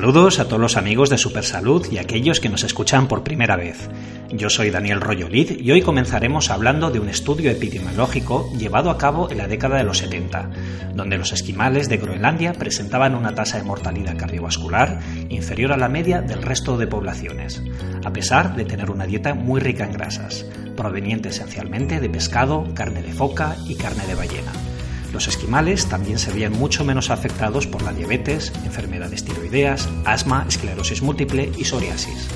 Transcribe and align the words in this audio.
Saludos 0.00 0.38
a 0.38 0.46
todos 0.46 0.62
los 0.62 0.78
amigos 0.78 1.10
de 1.10 1.18
Supersalud 1.18 1.86
y 1.92 1.98
a 1.98 2.00
aquellos 2.00 2.40
que 2.40 2.48
nos 2.48 2.64
escuchan 2.64 3.06
por 3.06 3.22
primera 3.22 3.54
vez. 3.54 3.90
Yo 4.30 4.48
soy 4.48 4.70
Daniel 4.70 5.02
Royolid 5.02 5.60
y 5.60 5.70
hoy 5.72 5.82
comenzaremos 5.82 6.48
hablando 6.48 6.90
de 6.90 7.00
un 7.00 7.10
estudio 7.10 7.50
epidemiológico 7.50 8.50
llevado 8.56 8.88
a 8.88 8.96
cabo 8.96 9.30
en 9.30 9.36
la 9.36 9.46
década 9.46 9.76
de 9.76 9.84
los 9.84 9.98
70, 9.98 10.48
donde 10.94 11.18
los 11.18 11.34
esquimales 11.34 11.90
de 11.90 11.98
Groenlandia 11.98 12.54
presentaban 12.54 13.14
una 13.14 13.34
tasa 13.34 13.58
de 13.58 13.64
mortalidad 13.64 14.16
cardiovascular 14.16 15.00
inferior 15.28 15.70
a 15.70 15.76
la 15.76 15.90
media 15.90 16.22
del 16.22 16.40
resto 16.40 16.78
de 16.78 16.86
poblaciones, 16.86 17.62
a 18.02 18.10
pesar 18.10 18.56
de 18.56 18.64
tener 18.64 18.90
una 18.90 19.04
dieta 19.04 19.34
muy 19.34 19.60
rica 19.60 19.84
en 19.84 19.92
grasas, 19.92 20.46
proveniente 20.78 21.28
esencialmente 21.28 22.00
de 22.00 22.08
pescado, 22.08 22.64
carne 22.72 23.02
de 23.02 23.12
foca 23.12 23.54
y 23.68 23.74
carne 23.74 24.06
de 24.06 24.14
ballena. 24.14 24.69
Los 25.12 25.26
esquimales 25.26 25.86
también 25.86 26.18
se 26.18 26.32
veían 26.32 26.52
mucho 26.52 26.84
menos 26.84 27.10
afectados 27.10 27.66
por 27.66 27.82
la 27.82 27.92
diabetes, 27.92 28.52
enfermedades 28.64 29.24
tiroideas, 29.24 29.88
asma, 30.04 30.46
esclerosis 30.48 31.02
múltiple 31.02 31.50
y 31.56 31.64
psoriasis. 31.64 32.28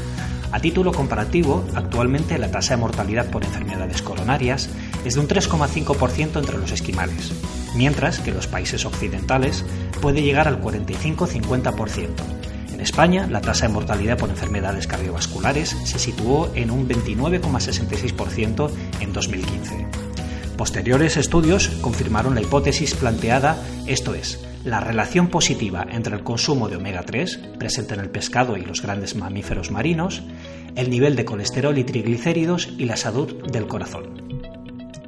A 0.51 0.61
título 0.61 0.93
comparativo, 0.93 1.65
actualmente 1.75 2.39
la 2.39 2.51
tasa 2.51 2.75
de 2.75 2.81
mortalidad 2.81 3.29
por 3.31 3.45
enfermedades 3.45 4.03
coronarias 4.03 4.69
es 5.05 5.15
de 5.15 5.21
un 5.21 5.29
3,5% 5.29 6.39
entre 6.39 6.59
los 6.59 6.71
esquimales, 6.71 7.33
mientras 7.75 8.21
que 8.21 8.31
en 8.31 8.37
los 8.37 8.47
países 8.47 8.85
occidentales 8.85 9.65
puede 10.01 10.23
llegar 10.23 10.47
al 10.47 10.61
45-50%. 10.63 12.09
En 12.73 12.81
España, 12.81 13.27
la 13.29 13.41
tasa 13.41 13.67
de 13.67 13.73
mortalidad 13.73 14.19
por 14.19 14.31
enfermedades 14.31 14.87
cardiovasculares 14.87 15.77
se 15.85 15.99
situó 15.99 16.51
en 16.55 16.71
un 16.71 16.89
29,66% 16.89 18.71
en 19.01 19.13
2015. 19.13 20.04
Posteriores 20.57 21.17
estudios 21.17 21.69
confirmaron 21.81 22.37
la 22.37 22.41
hipótesis 22.41 22.95
planteada, 22.95 23.59
esto 23.87 24.15
es, 24.15 24.47
la 24.65 24.79
relación 24.79 25.27
positiva 25.27 25.85
entre 25.91 26.15
el 26.15 26.23
consumo 26.23 26.69
de 26.69 26.77
omega 26.77 27.03
3, 27.03 27.41
presente 27.59 27.95
en 27.95 28.01
el 28.01 28.11
pescado 28.11 28.57
y 28.57 28.65
los 28.65 28.81
grandes 28.81 29.17
mamíferos 29.17 29.73
marinos, 29.73 30.23
el 30.77 30.91
nivel 30.91 31.17
de 31.17 31.25
colesterol 31.25 31.77
y 31.77 31.83
triglicéridos 31.83 32.69
y 32.79 32.85
la 32.85 32.97
salud 32.97 33.35
del 33.51 33.67
corazón. 33.67 34.23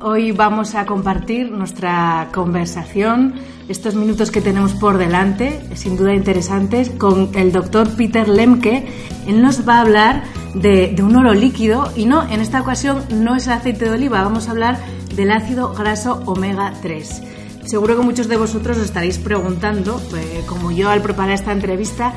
Hoy 0.00 0.32
vamos 0.32 0.74
a 0.74 0.84
compartir 0.84 1.50
nuestra 1.50 2.28
conversación, 2.34 3.34
estos 3.68 3.94
minutos 3.94 4.32
que 4.32 4.40
tenemos 4.40 4.74
por 4.74 4.98
delante, 4.98 5.62
sin 5.74 5.96
duda 5.96 6.12
interesantes, 6.12 6.90
con 6.90 7.30
el 7.34 7.52
doctor 7.52 7.88
Peter 7.96 8.28
Lemke. 8.28 8.86
Él 9.26 9.40
nos 9.40 9.66
va 9.66 9.78
a 9.78 9.80
hablar 9.82 10.24
de, 10.54 10.92
de 10.94 11.02
un 11.02 11.16
oro 11.16 11.32
líquido 11.34 11.90
y 11.96 12.04
no, 12.04 12.28
en 12.28 12.40
esta 12.40 12.60
ocasión 12.60 13.04
no 13.10 13.36
es 13.36 13.46
el 13.46 13.54
aceite 13.54 13.86
de 13.86 13.92
oliva, 13.92 14.22
vamos 14.22 14.48
a 14.48 14.50
hablar 14.50 14.78
del 15.16 15.32
ácido 15.32 15.72
graso 15.72 16.22
omega 16.26 16.72
3. 16.82 17.22
Seguro 17.64 17.96
que 17.96 18.02
muchos 18.02 18.28
de 18.28 18.36
vosotros 18.36 18.76
os 18.76 18.84
estaréis 18.84 19.18
preguntando, 19.18 20.00
eh, 20.16 20.42
como 20.46 20.70
yo 20.70 20.88
al 20.90 21.02
preparar 21.02 21.32
esta 21.32 21.52
entrevista, 21.52 22.12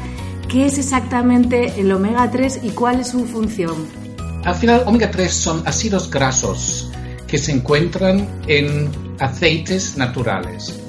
¿qué 0.48 0.68
es 0.68 0.78
exactamente 0.78 1.80
el 1.80 1.92
omega 1.92 2.30
3 2.30 2.60
y 2.64 2.70
cuál 2.70 3.00
es 3.00 3.08
su 3.08 3.26
función? 3.26 3.88
Al 4.44 4.56
final, 4.56 4.84
omega 4.86 5.10
3 5.10 5.34
son 5.34 5.64
ácidos 5.66 6.10
grasos 6.12 6.92
que 7.26 7.38
se 7.38 7.52
encuentran 7.52 8.28
en 8.48 8.90
aceites 9.20 9.98
naturales. 9.98 10.80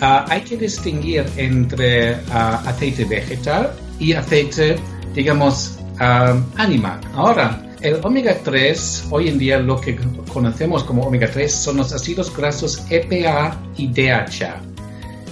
Ah, 0.00 0.24
hay 0.28 0.42
que 0.42 0.56
distinguir 0.56 1.26
entre 1.36 2.14
ah, 2.30 2.62
aceite 2.64 3.04
vegetal 3.04 3.72
y 3.98 4.12
aceite, 4.12 4.76
digamos, 5.14 5.78
uh, 6.00 6.40
animal. 6.56 7.00
Ahora, 7.14 7.67
el 7.80 8.00
omega 8.04 8.36
3, 8.42 9.06
hoy 9.10 9.28
en 9.28 9.38
día 9.38 9.58
lo 9.58 9.80
que 9.80 9.96
conocemos 10.32 10.84
como 10.84 11.02
omega 11.02 11.30
3 11.30 11.52
son 11.52 11.76
los 11.76 11.92
ácidos 11.92 12.34
grasos 12.36 12.82
EPA 12.90 13.56
y 13.76 13.88
DHA. 13.88 14.60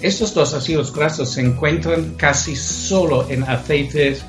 Estos 0.03 0.35
dos 0.35 0.55
ácidos 0.55 0.95
grasos 0.95 1.33
se 1.33 1.41
encuentran 1.41 2.15
casi 2.17 2.55
solo 2.55 3.29
en 3.29 3.43
aceites 3.45 4.23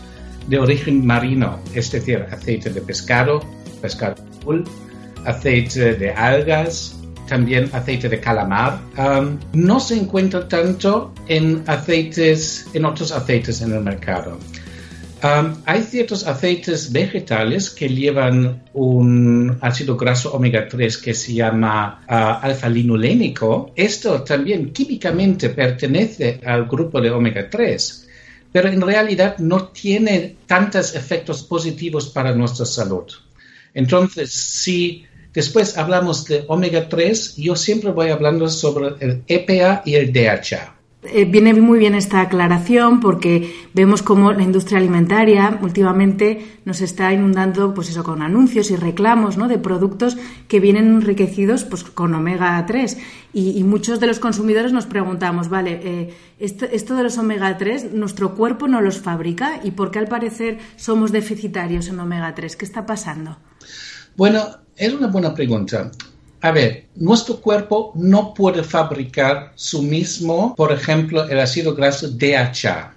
de 0.47 0.59
origen 0.59 1.05
marino, 1.05 1.59
es 1.73 1.91
decir, 1.91 2.25
aceite 2.31 2.69
de 2.69 2.81
pescado, 2.81 3.41
pescado 3.81 4.15
azul, 4.39 4.63
aceite 5.25 5.95
de 5.95 6.11
algas, 6.11 6.95
también 7.27 7.69
aceite 7.73 8.07
de 8.07 8.19
calamar. 8.19 8.79
No 9.53 9.79
se 9.79 9.97
encuentra 9.97 10.47
tanto 10.47 11.13
en 11.27 11.63
aceites, 11.67 12.67
en 12.73 12.85
otros 12.85 13.11
aceites 13.11 13.61
en 13.61 13.73
el 13.73 13.81
mercado. 13.81 14.37
Um, 15.23 15.55
hay 15.65 15.81
ciertos 15.81 16.27
aceites 16.27 16.91
vegetales 16.91 17.71
que 17.71 17.89
llevan 17.89 18.61
un 18.73 19.57
ácido 19.61 19.97
graso 19.97 20.31
omega 20.33 20.67
3 20.67 20.95
que 20.97 21.15
se 21.15 21.33
llama 21.33 22.03
uh, 22.07 22.45
alfa-linolénico. 22.45 23.71
Esto 23.75 24.21
también 24.21 24.71
químicamente 24.71 25.49
pertenece 25.49 26.39
al 26.45 26.67
grupo 26.67 27.01
de 27.01 27.09
omega 27.09 27.49
3, 27.49 28.07
pero 28.51 28.69
en 28.69 28.79
realidad 28.79 29.39
no 29.39 29.69
tiene 29.69 30.35
tantos 30.45 30.93
efectos 30.93 31.41
positivos 31.41 32.09
para 32.09 32.35
nuestra 32.35 32.67
salud. 32.67 33.05
Entonces, 33.73 34.31
si 34.31 35.03
después 35.33 35.79
hablamos 35.79 36.25
de 36.25 36.43
omega 36.47 36.87
3, 36.87 37.37
yo 37.37 37.55
siempre 37.55 37.89
voy 37.89 38.09
hablando 38.09 38.47
sobre 38.49 39.03
el 39.03 39.23
EPA 39.27 39.81
y 39.83 39.95
el 39.95 40.13
DHA. 40.13 40.76
Eh, 41.13 41.25
viene 41.25 41.53
muy 41.53 41.79
bien 41.79 41.95
esta 41.95 42.21
aclaración 42.21 42.99
porque 42.99 43.67
vemos 43.73 44.01
cómo 44.01 44.33
la 44.33 44.43
industria 44.43 44.77
alimentaria 44.77 45.57
últimamente 45.61 46.59
nos 46.65 46.81
está 46.81 47.13
inundando 47.13 47.73
pues 47.73 47.89
eso 47.89 48.03
con 48.03 48.21
anuncios 48.21 48.71
y 48.71 48.75
reclamos 48.75 49.37
¿no? 49.37 49.47
de 49.47 49.57
productos 49.57 50.17
que 50.47 50.59
vienen 50.59 50.87
enriquecidos 50.87 51.63
pues 51.63 51.83
con 51.83 52.13
omega 52.13 52.63
3 52.65 52.97
y, 53.33 53.63
muchos 53.63 53.99
de 53.99 54.07
los 54.07 54.19
consumidores 54.19 54.73
nos 54.73 54.85
preguntamos 54.85 55.49
vale 55.49 55.79
eh, 55.83 56.13
esto, 56.39 56.65
esto, 56.65 56.95
de 56.95 57.03
los 57.03 57.17
omega 57.17 57.57
3 57.57 57.93
nuestro 57.93 58.35
cuerpo 58.35 58.67
no 58.67 58.81
los 58.81 58.99
fabrica 58.99 59.61
y 59.63 59.71
por 59.71 59.91
qué 59.91 59.99
al 59.99 60.07
parecer 60.07 60.59
somos 60.75 61.11
deficitarios 61.11 61.87
en 61.87 61.99
omega 61.99 62.33
3 62.35 62.55
qué 62.55 62.65
está 62.65 62.85
pasando 62.85 63.37
bueno 64.15 64.41
es 64.75 64.93
una 64.93 65.07
buena 65.07 65.33
pregunta 65.33 65.91
a 66.41 66.51
ver, 66.51 66.85
nuestro 66.95 67.41
cuerpo 67.41 67.93
no 67.95 68.33
puede 68.33 68.63
fabricar 68.63 69.53
su 69.55 69.81
mismo, 69.81 70.55
por 70.55 70.71
ejemplo, 70.71 71.27
el 71.27 71.39
ácido 71.39 71.73
graso 71.73 72.09
DHA. 72.09 72.93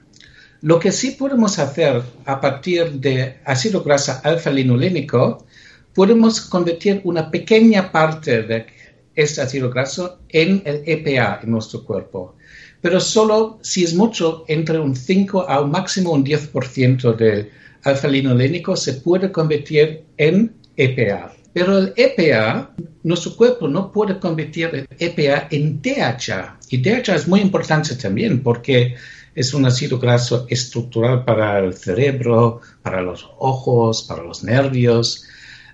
Lo 0.62 0.78
que 0.78 0.92
sí 0.92 1.12
podemos 1.12 1.58
hacer 1.58 2.02
a 2.26 2.38
partir 2.38 2.92
de 2.92 3.38
ácido 3.46 3.82
graso 3.82 4.12
alfa-linolénico, 4.22 5.46
podemos 5.94 6.42
convertir 6.42 7.00
una 7.04 7.30
pequeña 7.30 7.90
parte 7.90 8.42
de 8.42 8.66
este 9.14 9.40
ácido 9.40 9.70
graso 9.70 10.18
en 10.28 10.62
el 10.66 10.82
EPA 10.84 11.40
en 11.42 11.50
nuestro 11.50 11.82
cuerpo. 11.84 12.34
Pero 12.82 13.00
solo 13.00 13.58
si 13.62 13.84
es 13.84 13.94
mucho, 13.94 14.44
entre 14.48 14.78
un 14.78 14.94
5 14.94 15.48
a 15.48 15.62
un 15.62 15.70
máximo 15.70 16.12
un 16.12 16.24
10% 16.24 17.16
del 17.16 17.50
alfa-linolénico 17.84 18.76
se 18.76 18.94
puede 18.94 19.32
convertir 19.32 20.04
en 20.18 20.54
EPA. 20.76 21.39
Pero 21.52 21.78
el 21.78 21.92
EPA, 21.96 22.70
nuestro 23.02 23.34
cuerpo 23.34 23.66
no 23.68 23.90
puede 23.90 24.18
convertir 24.18 24.70
el 24.72 24.88
EPA 24.98 25.48
en 25.50 25.82
DHA. 25.82 26.58
Y 26.68 26.78
DHA 26.78 27.14
es 27.16 27.28
muy 27.28 27.40
importante 27.40 27.96
también 27.96 28.42
porque 28.42 28.94
es 29.34 29.54
un 29.54 29.66
ácido 29.66 29.98
graso 29.98 30.46
estructural 30.48 31.24
para 31.24 31.58
el 31.58 31.74
cerebro, 31.74 32.60
para 32.82 33.02
los 33.02 33.28
ojos, 33.38 34.02
para 34.02 34.22
los 34.22 34.44
nervios. 34.44 35.24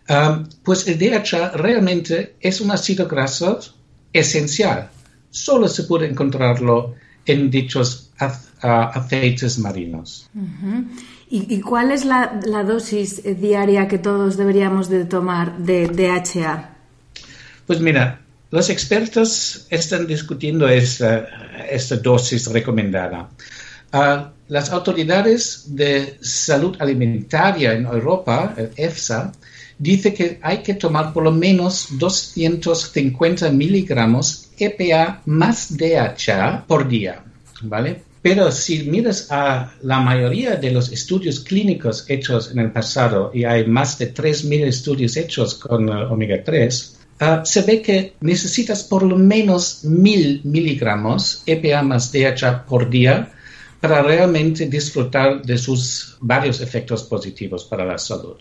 Um, 0.08 0.46
pues 0.62 0.86
el 0.86 0.98
DHA 0.98 1.50
realmente 1.50 2.36
es 2.40 2.60
un 2.60 2.70
ácido 2.70 3.06
graso 3.08 3.58
esencial. 4.12 4.90
Solo 5.30 5.68
se 5.68 5.84
puede 5.84 6.06
encontrarlo 6.06 6.94
en 7.26 7.50
dichos 7.50 8.12
aceites 8.60 9.58
marinos. 9.58 10.30
¿Y, 11.28 11.60
cuál 11.60 11.90
es 11.90 12.04
la, 12.04 12.40
dosis 12.64 13.22
diaria 13.40 13.88
que 13.88 13.98
todos 13.98 14.36
deberíamos 14.36 14.88
de 14.88 15.04
tomar 15.04 15.58
de 15.58 15.88
DHA? 15.88 16.70
Pues 17.66 17.80
mira, 17.80 18.20
los 18.52 18.70
expertos 18.70 19.66
están 19.70 20.06
discutiendo 20.06 20.68
esta, 20.68 21.28
dosis 22.00 22.46
recomendada. 22.46 23.28
Ah, 23.92 24.30
las 24.48 24.70
autoridades 24.70 25.64
de 25.74 26.16
salud 26.20 26.76
alimentaria 26.78 27.72
en 27.72 27.86
Europa, 27.86 28.54
el 28.56 28.70
EFSA, 28.76 29.32
dice 29.78 30.14
que 30.14 30.38
hay 30.42 30.58
que 30.58 30.74
tomar 30.74 31.12
por 31.12 31.24
lo 31.24 31.32
menos 31.32 31.88
250 31.98 33.50
miligramos 33.50 34.48
EPA 34.58 35.22
más 35.26 35.76
DHA 35.76 36.64
por 36.66 36.88
día, 36.88 37.24
¿vale? 37.62 38.05
Pero 38.26 38.50
si 38.50 38.82
miras 38.82 39.28
a 39.30 39.72
la 39.82 40.00
mayoría 40.00 40.56
de 40.56 40.72
los 40.72 40.90
estudios 40.90 41.38
clínicos 41.38 42.06
hechos 42.08 42.50
en 42.50 42.58
el 42.58 42.72
pasado, 42.72 43.30
y 43.32 43.44
hay 43.44 43.68
más 43.68 43.98
de 43.98 44.12
3.000 44.12 44.64
estudios 44.64 45.16
hechos 45.16 45.54
con 45.54 45.88
uh, 45.88 46.12
omega 46.12 46.42
3, 46.42 46.96
uh, 47.20 47.24
se 47.44 47.62
ve 47.62 47.80
que 47.80 48.14
necesitas 48.22 48.82
por 48.82 49.04
lo 49.04 49.14
menos 49.16 49.84
1.000 49.84 50.40
miligramos 50.42 51.44
EPA 51.46 51.84
más 51.84 52.10
DHA 52.10 52.66
por 52.66 52.90
día 52.90 53.32
para 53.80 54.02
realmente 54.02 54.66
disfrutar 54.66 55.42
de 55.42 55.56
sus 55.56 56.16
varios 56.20 56.60
efectos 56.60 57.04
positivos 57.04 57.62
para 57.62 57.84
la 57.84 57.96
salud. 57.96 58.38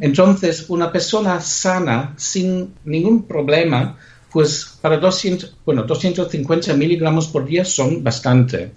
Entonces, 0.00 0.64
una 0.68 0.90
persona 0.90 1.42
sana, 1.42 2.14
sin 2.16 2.72
ningún 2.86 3.24
problema, 3.24 3.98
pues 4.32 4.78
para 4.80 4.96
200, 4.96 5.56
bueno, 5.66 5.82
250 5.82 6.72
miligramos 6.72 7.28
por 7.28 7.44
día 7.44 7.66
son 7.66 8.02
bastante. 8.02 8.72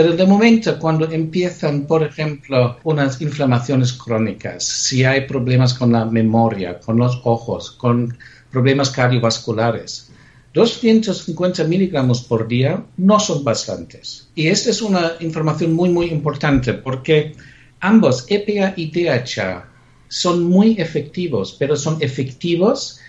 Pero 0.00 0.16
de 0.16 0.24
momento, 0.24 0.78
cuando 0.78 1.04
empiezan, 1.10 1.86
por 1.86 2.02
ejemplo, 2.02 2.78
unas 2.84 3.20
inflamaciones 3.20 3.92
crónicas, 3.92 4.64
si 4.64 5.04
hay 5.04 5.26
problemas 5.26 5.74
con 5.74 5.92
la 5.92 6.06
memoria, 6.06 6.80
con 6.80 6.96
los 6.96 7.20
ojos, 7.24 7.72
con 7.72 8.16
problemas 8.50 8.88
cardiovasculares, 8.88 10.10
250 10.54 11.64
miligramos 11.64 12.22
por 12.22 12.48
día 12.48 12.82
no 12.96 13.20
son 13.20 13.44
bastantes. 13.44 14.30
Y 14.34 14.46
esta 14.48 14.70
es 14.70 14.80
una 14.80 15.12
información 15.20 15.74
muy, 15.74 15.90
muy 15.90 16.06
importante 16.06 16.72
porque 16.72 17.34
ambos, 17.80 18.24
EPA 18.26 18.72
y 18.76 18.90
DHA, 18.90 19.68
son 20.08 20.44
muy 20.44 20.80
efectivos, 20.80 21.54
pero 21.58 21.76
son 21.76 21.98
efectivos 22.00 23.00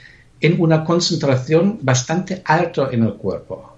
en 0.41 0.59
una 0.59 0.83
concentración 0.83 1.79
bastante 1.81 2.41
alta 2.43 2.89
en 2.91 3.03
el 3.03 3.13
cuerpo. 3.13 3.70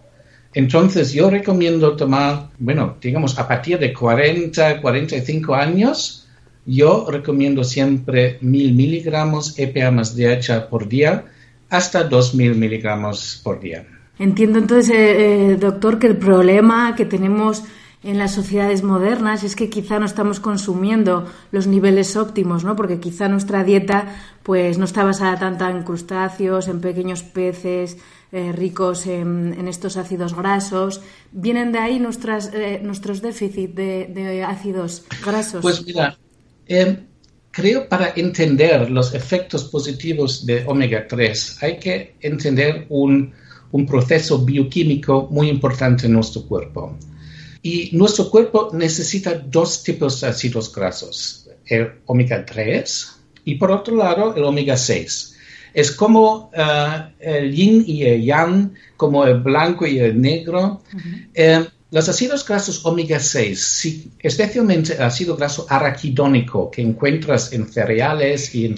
Entonces 0.53 1.13
yo 1.13 1.29
recomiendo 1.29 1.95
tomar, 1.95 2.49
bueno, 2.59 2.97
digamos, 3.01 3.37
a 3.39 3.47
partir 3.47 3.79
de 3.79 3.93
40, 3.93 4.81
45 4.81 5.55
años, 5.55 6.27
yo 6.65 7.07
recomiendo 7.09 7.63
siempre 7.63 8.37
1000 8.41 8.73
miligramos 8.73 9.57
EPA 9.57 9.91
más 9.91 10.15
DHA 10.15 10.69
por 10.69 10.87
día 10.87 11.25
hasta 11.69 12.03
2000 12.03 12.55
miligramos 12.55 13.41
por 13.43 13.59
día. 13.59 13.85
Entiendo 14.19 14.59
entonces, 14.59 14.95
eh, 14.95 15.51
eh, 15.51 15.57
doctor, 15.59 15.97
que 15.97 16.07
el 16.07 16.17
problema 16.17 16.95
que 16.95 17.05
tenemos 17.05 17.63
en 18.03 18.17
las 18.17 18.33
sociedades 18.33 18.83
modernas 18.83 19.43
es 19.43 19.55
que 19.55 19.69
quizá 19.69 19.97
no 19.99 20.05
estamos 20.05 20.39
consumiendo 20.39 21.25
los 21.51 21.67
niveles 21.67 22.15
óptimos, 22.17 22.63
¿no? 22.63 22.75
Porque 22.75 22.99
quizá 22.99 23.29
nuestra 23.29 23.63
dieta 23.63 24.15
pues 24.43 24.77
no 24.77 24.85
está 24.85 25.03
basada 25.03 25.39
tanto 25.39 25.67
en 25.69 25.83
crustáceos, 25.83 26.67
en 26.67 26.81
pequeños 26.81 27.23
peces 27.23 27.97
eh, 28.33 28.51
ricos 28.51 29.07
en, 29.07 29.67
estos 29.67 29.95
ácidos 29.95 30.35
grasos. 30.35 31.01
¿Vienen 31.31 31.71
de 31.71 31.79
ahí 31.79 31.99
nuestras, 31.99 32.51
eh, 32.53 32.81
nuestros 32.83 33.21
déficits 33.21 33.73
de, 33.73 34.43
ácidos 34.45 35.05
grasos? 35.25 35.61
Pues 35.61 35.85
mira, 35.85 36.17
eh, 36.67 36.97
creo 37.51 37.87
para 37.87 38.11
entender 38.15 38.89
los 38.89 39.13
efectos 39.13 39.63
positivos 39.65 40.45
de 40.45 40.65
omega 40.65 41.07
3 41.07 41.57
hay 41.61 41.79
que 41.79 42.15
entender 42.19 42.85
un, 42.89 43.31
un 43.71 43.85
proceso 43.85 44.39
bioquímico 44.39 45.29
muy 45.31 45.47
importante 45.47 46.07
en 46.07 46.13
nuestro 46.13 46.43
cuerpo. 46.43 46.97
Y 47.65 47.89
nuestro 47.93 48.29
cuerpo 48.29 48.71
necesita 48.73 49.35
dos 49.35 49.83
tipos 49.83 50.19
de 50.19 50.27
ácidos 50.27 50.73
grasos, 50.75 51.47
el 51.65 51.93
omega 52.05 52.45
3 52.45 53.11
y 53.45 53.55
por 53.55 53.71
otro 53.71 53.95
lado 53.95 54.35
el 54.35 54.43
omega 54.43 54.75
6. 54.75 55.37
Es 55.73 55.91
como 55.91 56.51
uh, 56.53 57.09
el 57.19 57.55
yin 57.55 57.85
y 57.87 58.03
el 58.03 58.21
yang, 58.21 58.73
como 58.97 59.25
el 59.25 59.39
blanco 59.39 59.87
y 59.87 59.97
el 59.97 60.19
negro. 60.19 60.83
Eh, 61.33 61.65
los 61.89 62.09
ácidos 62.09 62.45
grasos 62.45 62.85
omega 62.85 63.19
6, 63.19 63.87
especialmente 64.19 64.95
el 64.95 65.01
ácido 65.03 65.37
graso 65.37 65.65
araquidónico 65.69 66.69
que 66.69 66.81
encuentras 66.81 67.53
en 67.53 67.71
cereales 67.71 68.53
y, 68.53 68.75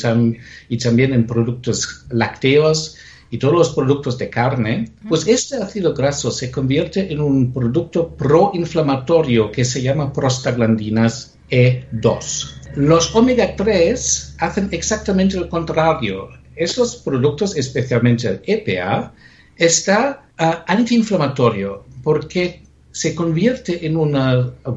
y 0.70 0.78
también 0.78 1.14
en 1.14 1.26
productos 1.26 2.06
lácteos, 2.10 2.98
y 3.30 3.38
todos 3.38 3.54
los 3.54 3.70
productos 3.74 4.18
de 4.18 4.30
carne, 4.30 4.92
pues 5.10 5.28
este 5.28 5.58
ácido 5.58 5.94
graso 5.94 6.32
se 6.32 6.52
convierte 6.52 7.12
en 7.12 7.22
un 7.22 7.52
producto 7.52 8.10
proinflamatorio 8.10 9.52
que 9.52 9.66
se 9.66 9.82
llama 9.82 10.14
prostaglandinas 10.14 11.36
E2. 11.50 12.56
Los 12.76 13.16
omega 13.16 13.56
3 13.56 14.36
hacen 14.40 14.70
exactamente 14.72 15.38
lo 15.38 15.50
contrario. 15.50 16.30
Esos 16.56 16.98
productos, 16.98 17.56
especialmente 17.56 18.28
el 18.28 18.42
EPA, 18.46 19.14
está 19.58 20.28
ah, 20.38 20.64
antiinflamatorio 20.68 21.86
porque 22.04 22.64
se 22.92 23.14
convierte 23.14 23.86
en 23.86 23.98
un 23.98 24.14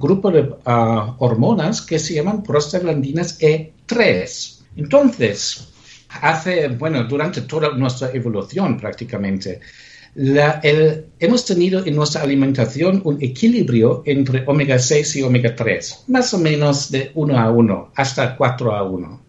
grupo 0.01 0.31
de 0.31 0.49
ah, 0.65 1.15
hormonas 1.19 1.83
que 1.83 1.99
se 1.99 2.15
llaman 2.15 2.43
prostaglandinas 2.43 3.41
E3. 3.41 4.59
Entonces, 4.77 5.69
hace, 6.09 6.69
bueno, 6.69 7.05
durante 7.05 7.43
toda 7.43 7.71
nuestra 7.75 8.11
evolución 8.13 8.79
prácticamente, 8.79 9.61
hemos 10.15 11.45
tenido 11.45 11.85
en 11.87 11.95
nuestra 11.95 12.23
alimentación 12.23 13.01
un 13.05 13.23
equilibrio 13.23 14.03
entre 14.07 14.43
omega 14.47 14.79
6 14.79 15.17
y 15.17 15.23
omega 15.23 15.55
3, 15.55 16.05
más 16.09 16.35
o 16.35 16.39
menos 16.39 16.91
de 16.91 17.13
1 17.15 17.39
a 17.39 17.51
1 17.51 17.93
hasta 17.95 18.37
4 18.37 18.75
a 18.75 18.83
1. 18.83 19.21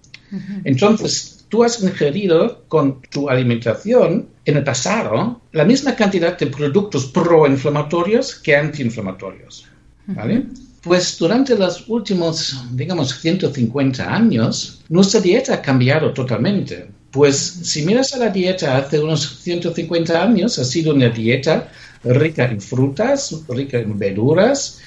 Entonces, 0.63 1.45
tú 1.49 1.63
has 1.63 1.81
ingerido 1.81 2.63
con 2.67 3.01
tu 3.01 3.29
alimentación 3.29 4.29
en 4.45 4.57
el 4.57 4.63
pasado 4.63 5.41
la 5.51 5.65
misma 5.65 5.95
cantidad 5.95 6.37
de 6.37 6.47
productos 6.47 7.07
proinflamatorios 7.07 8.35
que 8.35 8.55
antiinflamatorios. 8.55 9.67
¿Vale? 10.07 10.45
Pues 10.81 11.17
durante 11.17 11.55
los 11.55 11.89
últimos, 11.89 12.63
digamos, 12.71 13.19
150 13.19 14.13
años, 14.13 14.81
nuestra 14.89 15.19
dieta 15.19 15.55
ha 15.55 15.61
cambiado 15.61 16.13
totalmente. 16.13 16.87
Pues 17.11 17.37
si 17.37 17.85
miras 17.85 18.13
a 18.13 18.19
la 18.19 18.29
dieta 18.29 18.77
hace 18.77 18.99
unos 18.99 19.39
150 19.41 20.21
años, 20.21 20.57
ha 20.59 20.63
sido 20.63 20.93
una 20.93 21.09
dieta 21.09 21.71
rica 22.03 22.45
en 22.45 22.61
frutas, 22.61 23.43
rica 23.49 23.79
en 23.79 23.97
verduras 23.97 24.79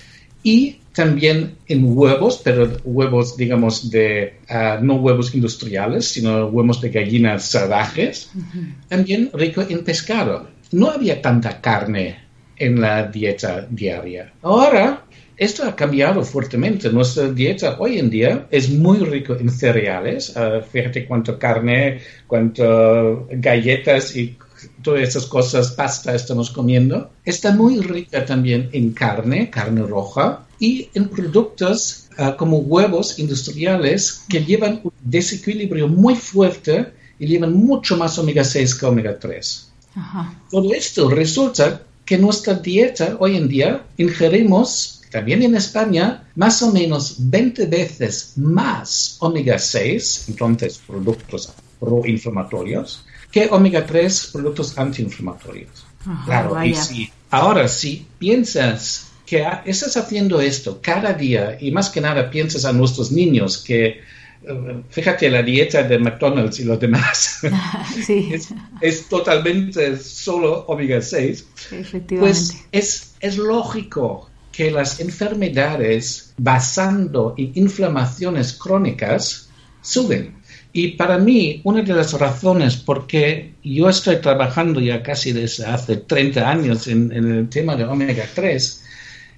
y 0.43 0.79
también 0.95 1.57
en 1.69 1.85
huevos, 1.97 2.41
pero 2.43 2.71
huevos, 2.85 3.37
digamos, 3.37 3.91
de, 3.91 4.41
ah, 4.49 4.79
no 4.81 4.97
huevos 4.97 5.35
industriales, 5.35 6.07
sino 6.07 6.47
huevos 6.47 6.81
de 6.81 6.91
gallinas 6.91 7.45
salvajes. 7.45 8.31
También 8.89 9.31
rico 9.35 9.63
en 9.69 9.85
pescado. 9.85 10.49
No 10.71 10.91
había 10.91 11.21
tanta 11.21 11.61
carne 11.61 12.19
en 12.57 12.81
la 12.81 13.05
dieta 13.05 13.67
diaria. 13.69 14.33
Ahora 14.43 15.05
esto 15.43 15.65
ha 15.65 15.75
cambiado 15.75 16.23
fuertemente. 16.25 16.91
Nuestra 16.91 17.31
dieta 17.31 17.77
hoy 17.79 17.99
en 17.99 18.11
día 18.11 18.47
es 18.51 18.71
muy 18.71 18.99
rico 18.99 19.35
en 19.35 19.51
cereales. 19.51 20.37
Ah, 20.37 20.61
fíjate 20.61 21.07
cuánto 21.07 21.39
carne, 21.39 22.01
cuánto 22.27 23.27
galletas 23.31 24.15
y 24.15 24.37
todas 24.83 25.03
esas 25.03 25.27
cosas, 25.27 25.73
pasta 25.73 26.15
estamos 26.15 26.51
comiendo. 26.51 27.11
Está 27.25 27.53
muy 27.53 27.81
rica 27.81 28.25
también 28.25 28.71
en 28.73 28.93
carne, 28.93 29.51
carne 29.51 29.83
roja, 29.83 30.47
y 30.61 30.89
en 30.95 31.09
productos 31.09 32.09
ah, 32.19 32.37
como 32.37 32.59
huevos 32.59 33.19
industriales 33.19 34.25
que 34.29 34.45
llevan 34.45 34.81
un 34.85 34.93
desequilibrio 35.01 35.89
muy 35.89 36.15
fuerte 36.15 36.93
y 37.19 37.27
llevan 37.27 37.53
mucho 37.53 37.97
más 37.97 38.17
omega 38.17 38.45
6 38.45 38.77
que 38.77 38.87
omega 38.87 39.19
3. 39.19 39.69
Todo 40.51 40.73
esto 40.73 41.11
resulta 41.11 41.83
que 42.05 42.17
nuestra 42.17 42.55
dieta 42.55 43.17
hoy 43.19 43.37
en 43.37 43.49
día 43.49 43.83
ingerimos 43.97 45.02
también 45.13 45.43
en 45.43 45.55
España, 45.55 46.25
más 46.35 46.63
o 46.63 46.73
menos 46.73 47.17
20 47.19 47.67
veces 47.67 48.33
más 48.37 49.17
omega 49.21 49.59
6, 49.59 50.25
entonces 50.29 50.81
productos 50.87 51.53
proinflamatorios, 51.79 53.05
que 53.31 53.47
omega 53.51 53.85
3, 53.85 54.31
productos 54.33 54.79
antiinflamatorios. 54.79 55.85
claro, 56.25 56.65
y 56.65 56.75
si, 56.75 57.13
ahora 57.31 57.69
si 57.69 58.07
piensas 58.19 59.13
que 59.27 59.47
estás 59.67 59.97
haciendo 59.99 60.41
esto 60.41 60.81
cada 60.83 61.13
día 61.13 61.59
y 61.61 61.71
más 61.71 61.91
que 61.91 62.01
nada 62.01 62.31
piensas 62.31 62.65
a 62.65 62.73
nuestros 62.73 63.13
niños 63.13 63.59
que 63.59 64.01
eh, 64.45 64.83
fíjate 64.91 65.31
la 65.31 65.43
dieta 65.43 65.85
de 65.85 65.99
McDonald's 65.99 66.59
y 66.59 66.65
los 66.65 66.81
demás 66.81 67.41
es, 68.81 69.09
totalmente 69.09 69.97
solo 69.99 70.65
omega 70.67 71.01
6 71.01 71.47
pues 72.19 72.65
es, 72.73 73.15
es 73.21 73.37
lógico 73.39 74.32
que 74.53 74.71
las 74.71 75.01
enfermedades 75.01 76.35
basando 76.37 77.35
en 77.37 77.53
inflamaciones 77.55 78.53
crónicas 78.53 79.49
suben. 79.81 80.37
Y 80.73 80.93
para 80.93 81.19
mí, 81.19 81.61
una 81.65 81.83
de 81.83 81.93
las 81.93 82.13
razones 82.15 82.77
por 82.77 83.07
qué 83.07 83.55
yo 83.63 83.89
estoy 83.89 84.17
trabajando 84.17 84.81
ya 84.81 85.03
casi 85.03 85.33
desde 85.33 85.67
hace 85.67 85.97
30 85.97 86.49
años 86.49 86.87
en, 86.87 87.13
el 87.13 87.49
tema 87.49 87.77
de 87.77 87.85
omega 87.85 88.25
3 88.35 88.85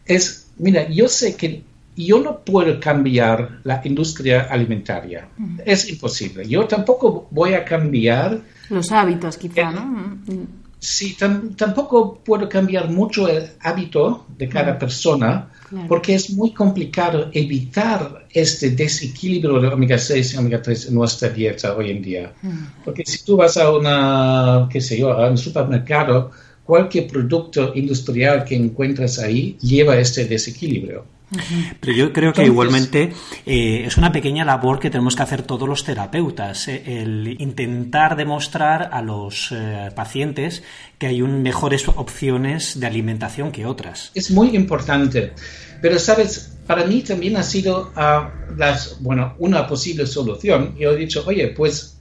es, 0.06 0.46
mira, 0.58 0.88
yo 0.88 1.08
sé 1.08 1.34
que 1.34 1.62
yo 1.96 2.20
no 2.20 2.40
puedo 2.40 2.78
cambiar 2.78 3.60
la 3.64 3.80
industria 3.84 4.42
alimentaria. 4.42 5.28
Es 5.64 5.88
imposible. 5.88 6.46
Yo 6.46 6.66
tampoco 6.66 7.28
voy 7.30 7.54
a 7.54 7.64
cambiar... 7.64 8.40
Los 8.68 8.90
hábitos, 8.90 9.36
quizá, 9.36 9.70
¿no? 9.70 10.18
Sí, 10.84 11.16
tampoco 11.56 12.20
puedo 12.22 12.46
cambiar 12.46 12.90
mucho 12.90 13.26
el 13.26 13.48
hábito 13.60 14.26
de 14.36 14.50
cada 14.50 14.78
persona 14.78 15.50
porque 15.88 16.14
es 16.14 16.28
muy 16.30 16.52
complicado 16.52 17.30
evitar 17.32 18.26
este 18.30 18.68
desequilibrio 18.70 19.60
de 19.60 19.68
omega 19.68 19.96
6 19.96 20.34
y 20.34 20.36
omega 20.36 20.60
3 20.60 20.88
en 20.88 20.94
nuestra 20.94 21.30
dieta 21.30 21.74
hoy 21.74 21.90
en 21.90 22.02
día. 22.02 22.32
Porque 22.84 23.02
si 23.06 23.24
tú 23.24 23.38
vas 23.38 23.56
a 23.56 23.70
una, 23.72 24.68
qué 24.70 24.82
sé 24.82 24.98
yo, 24.98 25.10
a 25.12 25.30
un 25.30 25.38
supermercado, 25.38 26.32
cualquier 26.64 27.06
producto 27.06 27.72
industrial 27.74 28.44
que 28.44 28.54
encuentras 28.54 29.18
ahí 29.18 29.56
lleva 29.62 29.96
este 29.96 30.26
desequilibrio. 30.26 31.06
Pero 31.80 31.92
yo 31.92 32.12
creo 32.12 32.32
que 32.32 32.44
igualmente 32.44 33.12
eh, 33.46 33.84
es 33.86 33.96
una 33.96 34.12
pequeña 34.12 34.44
labor 34.44 34.78
que 34.78 34.90
tenemos 34.90 35.16
que 35.16 35.22
hacer 35.22 35.42
todos 35.42 35.68
los 35.68 35.84
terapeutas, 35.84 36.68
eh, 36.68 37.02
el 37.02 37.36
intentar 37.40 38.16
demostrar 38.16 38.90
a 38.92 39.02
los 39.02 39.50
eh, 39.52 39.90
pacientes 39.94 40.62
que 40.98 41.06
hay 41.06 41.22
un, 41.22 41.42
mejores 41.42 41.88
opciones 41.88 42.78
de 42.78 42.86
alimentación 42.86 43.52
que 43.52 43.66
otras. 43.66 44.10
Es 44.14 44.30
muy 44.30 44.54
importante, 44.54 45.32
pero 45.80 45.98
sabes, 45.98 46.56
para 46.66 46.84
mí 46.84 47.00
también 47.02 47.36
ha 47.36 47.42
sido 47.42 47.92
uh, 47.96 48.56
las, 48.56 49.00
bueno, 49.00 49.34
una 49.38 49.66
posible 49.66 50.06
solución. 50.06 50.76
Yo 50.78 50.92
he 50.92 50.96
dicho, 50.96 51.24
oye, 51.26 51.48
pues 51.48 51.98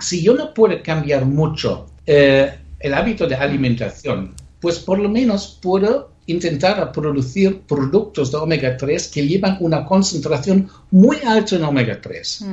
si 0.00 0.22
yo 0.22 0.34
no 0.34 0.52
puedo 0.52 0.82
cambiar 0.82 1.24
mucho 1.24 1.86
el 2.06 2.94
hábito 2.94 3.26
de 3.26 3.34
alimentación, 3.34 4.34
pues 4.60 4.78
por 4.78 5.00
lo 5.00 5.08
menos 5.08 5.58
puedo 5.60 6.15
intentar 6.26 6.92
producir 6.92 7.62
productos 7.62 8.30
de 8.32 8.38
omega 8.38 8.76
3 8.76 9.08
que 9.08 9.26
llevan 9.26 9.56
una 9.60 9.84
concentración 9.84 10.68
muy 10.90 11.18
alta 11.24 11.56
en 11.56 11.64
omega 11.64 12.00
3. 12.00 12.44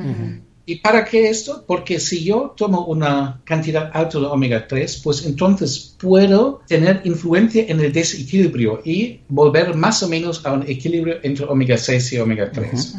¿Y 0.66 0.76
para 0.76 1.04
qué 1.04 1.28
esto? 1.28 1.62
Porque 1.66 2.00
si 2.00 2.24
yo 2.24 2.54
tomo 2.56 2.86
una 2.86 3.42
cantidad 3.44 3.90
alta 3.92 4.18
de 4.18 4.26
omega 4.26 4.66
3, 4.66 5.00
pues 5.04 5.26
entonces 5.26 5.94
puedo 6.00 6.62
tener 6.66 7.02
influencia 7.04 7.66
en 7.68 7.80
el 7.80 7.92
desequilibrio 7.92 8.80
y 8.82 9.20
volver 9.28 9.74
más 9.74 10.02
o 10.02 10.08
menos 10.08 10.44
a 10.46 10.52
un 10.52 10.62
equilibrio 10.62 11.16
entre 11.22 11.44
omega 11.44 11.76
6 11.76 12.12
y 12.14 12.18
omega 12.18 12.50
3. 12.50 12.96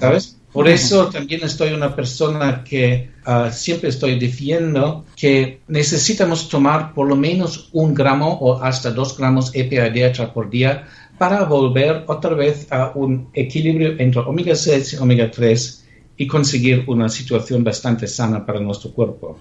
¿Sabes? 0.00 0.38
Por 0.52 0.68
eso 0.68 1.10
también 1.10 1.44
estoy 1.44 1.74
una 1.74 1.94
persona 1.94 2.64
que 2.64 3.10
ah, 3.26 3.50
siempre 3.52 3.90
estoy 3.90 4.18
diciendo 4.18 5.04
que 5.14 5.60
necesitamos 5.68 6.48
tomar 6.48 6.94
por 6.94 7.08
lo 7.08 7.14
menos 7.14 7.68
un 7.72 7.92
gramo 7.92 8.38
o 8.40 8.62
hasta 8.62 8.90
dos 8.90 9.18
gramos 9.18 9.50
EPA 9.54 9.90
dieta 9.90 10.32
por 10.32 10.48
día 10.48 10.88
para 11.18 11.44
volver 11.44 12.04
otra 12.06 12.32
vez 12.32 12.68
a 12.72 12.92
un 12.94 13.28
equilibrio 13.34 13.96
entre 13.98 14.22
omega 14.22 14.54
6 14.54 14.94
y 14.94 14.96
omega 14.96 15.30
3 15.30 15.85
y 16.16 16.26
conseguir 16.26 16.84
una 16.86 17.08
situación 17.08 17.62
bastante 17.64 18.06
sana 18.06 18.44
para 18.44 18.60
nuestro 18.60 18.92
cuerpo. 18.92 19.38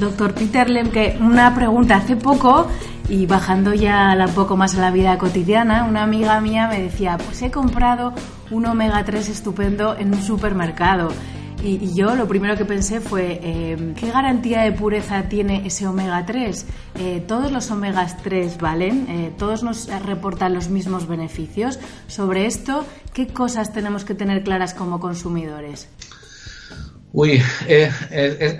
Doctor 0.00 0.34
Peter 0.34 0.70
Lemke, 0.70 1.16
una 1.20 1.54
pregunta. 1.54 1.96
Hace 1.96 2.16
poco, 2.16 2.68
y 3.08 3.26
bajando 3.26 3.74
ya 3.74 4.16
un 4.26 4.34
poco 4.34 4.56
más 4.56 4.76
a 4.76 4.80
la 4.80 4.90
vida 4.90 5.18
cotidiana, 5.18 5.84
una 5.84 6.02
amiga 6.02 6.40
mía 6.40 6.68
me 6.68 6.80
decía, 6.80 7.18
pues 7.18 7.42
he 7.42 7.50
comprado 7.50 8.12
un 8.50 8.66
omega 8.66 9.04
3 9.04 9.28
estupendo 9.28 9.96
en 9.98 10.14
un 10.14 10.22
supermercado 10.22 11.08
y, 11.62 11.94
yo 11.94 12.14
lo 12.14 12.28
primero 12.28 12.56
que 12.56 12.64
pensé 12.64 13.00
fue, 13.00 13.40
em, 13.42 13.94
¿qué 13.94 14.10
garantía 14.10 14.62
de 14.62 14.72
pureza 14.72 15.28
tiene 15.28 15.66
ese 15.66 15.86
omega 15.86 16.24
3? 16.24 16.66
Eh, 16.98 17.24
¿Todos 17.26 17.50
los 17.50 17.70
omegas 17.70 18.22
3 18.22 18.58
valen? 18.58 19.06
Eh, 19.08 19.32
¿Todos 19.36 19.62
nos 19.62 19.88
reportan 20.04 20.54
los 20.54 20.68
mismos 20.68 21.08
beneficios? 21.08 21.78
Sobre 22.06 22.46
esto, 22.46 22.86
¿qué 23.12 23.26
cosas 23.26 23.72
tenemos 23.72 24.04
que 24.04 24.14
tener 24.14 24.44
claras 24.44 24.74
como 24.74 25.00
consumidores? 25.00 25.88
Uy, 27.12 27.42
eh, 27.66 27.90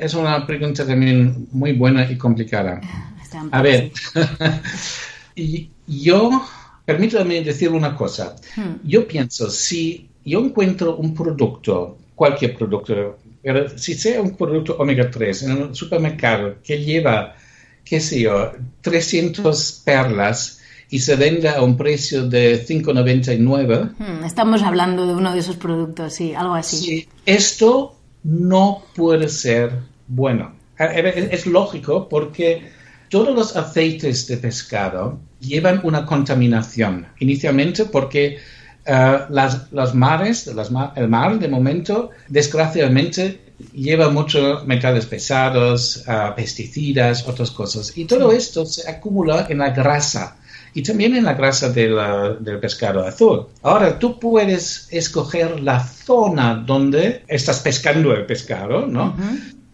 es 0.00 0.14
una 0.14 0.46
pregunta 0.46 0.86
también 0.86 1.48
muy 1.52 1.72
buena 1.72 2.10
y 2.10 2.16
complicada. 2.16 2.80
A 3.52 3.62
ver, 3.62 3.92
yo, 5.86 6.46
permítame 6.84 7.42
decir 7.42 7.70
una 7.70 7.94
cosa. 7.94 8.36
Hmm. 8.56 8.76
Yo 8.84 9.06
pienso, 9.06 9.50
si 9.50 10.08
yo 10.24 10.40
encuentro 10.40 10.96
un 10.96 11.14
producto 11.14 11.98
cualquier 12.18 12.56
producto. 12.56 13.16
Pero 13.40 13.78
si 13.78 13.94
sea 13.94 14.20
un 14.20 14.36
producto 14.36 14.76
omega 14.78 15.08
3 15.08 15.44
en 15.44 15.52
un 15.52 15.74
supermercado 15.74 16.56
que 16.64 16.84
lleva, 16.84 17.36
qué 17.84 18.00
sé 18.00 18.20
yo, 18.22 18.52
300 18.82 19.82
perlas 19.84 20.60
y 20.90 20.98
se 20.98 21.14
vende 21.14 21.48
a 21.48 21.62
un 21.62 21.76
precio 21.76 22.28
de 22.28 22.66
5,99. 22.66 23.94
Hmm, 23.96 24.24
estamos 24.24 24.62
hablando 24.62 25.06
de 25.06 25.14
uno 25.14 25.32
de 25.32 25.38
esos 25.38 25.56
productos, 25.56 26.14
sí, 26.14 26.34
algo 26.34 26.54
así. 26.54 26.76
Sí, 26.76 27.08
esto 27.24 27.96
no 28.24 28.82
puede 28.96 29.28
ser 29.28 29.70
bueno. 30.08 30.56
Es 30.76 31.46
lógico 31.46 32.08
porque 32.08 32.62
todos 33.10 33.34
los 33.34 33.56
aceites 33.56 34.26
de 34.26 34.38
pescado 34.38 35.20
llevan 35.40 35.80
una 35.84 36.04
contaminación. 36.04 37.06
Inicialmente 37.20 37.84
porque 37.84 38.38
eh, 38.88 39.18
las, 39.28 39.70
los 39.70 39.94
mares, 39.94 40.50
el 40.96 41.08
mar 41.08 41.38
de 41.38 41.48
momento, 41.48 42.10
desgraciadamente, 42.28 43.38
lleva 43.72 44.08
muchos 44.08 44.66
metales 44.66 45.04
pesados, 45.04 46.04
uh, 46.06 46.34
pesticidas, 46.34 47.26
otras 47.28 47.50
cosas. 47.50 47.96
Y 47.98 48.06
todo 48.06 48.32
esto 48.32 48.64
se 48.64 48.88
acumula 48.88 49.46
en 49.50 49.58
la 49.58 49.70
grasa 49.70 50.36
y 50.72 50.82
también 50.82 51.16
en 51.16 51.24
la 51.24 51.34
grasa 51.34 51.70
del 51.70 52.58
pescado 52.60 53.06
azul. 53.06 53.46
Ahora, 53.62 53.98
tú 53.98 54.18
puedes 54.18 54.88
escoger 54.90 55.60
la 55.60 55.80
zona 55.84 56.54
donde 56.54 57.24
estás 57.28 57.60
pescando 57.60 58.12
el 58.12 58.26
pescado, 58.26 58.86
¿no? 58.86 59.14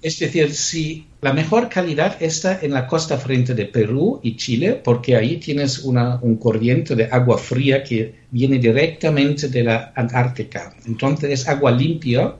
Es 0.05 0.19
decir, 0.19 0.53
si 0.53 1.07
la 1.23 1.33
mejor 1.33 1.71
calidad 1.71 2.23
está 2.23 2.59
en 2.61 2.75
la 2.75 2.87
costa 2.87 3.17
frente 3.17 3.55
de 3.55 3.65
Perú 3.65 4.21
y 4.23 4.37
Chile, 4.37 4.79
porque 4.85 5.17
ahí 5.17 5.39
tienes 5.39 5.79
una, 5.79 6.19
un 6.21 6.37
corriente 6.37 6.95
de 6.95 7.07
agua 7.07 7.39
fría 7.39 7.83
que 7.83 8.15
viene 8.31 8.59
directamente 8.59 9.49
de 9.49 9.65
la 9.65 9.95
Antártica. 9.97 10.77
Entonces 10.85 11.31
es 11.31 11.49
agua 11.49 11.71
limpia 11.71 12.35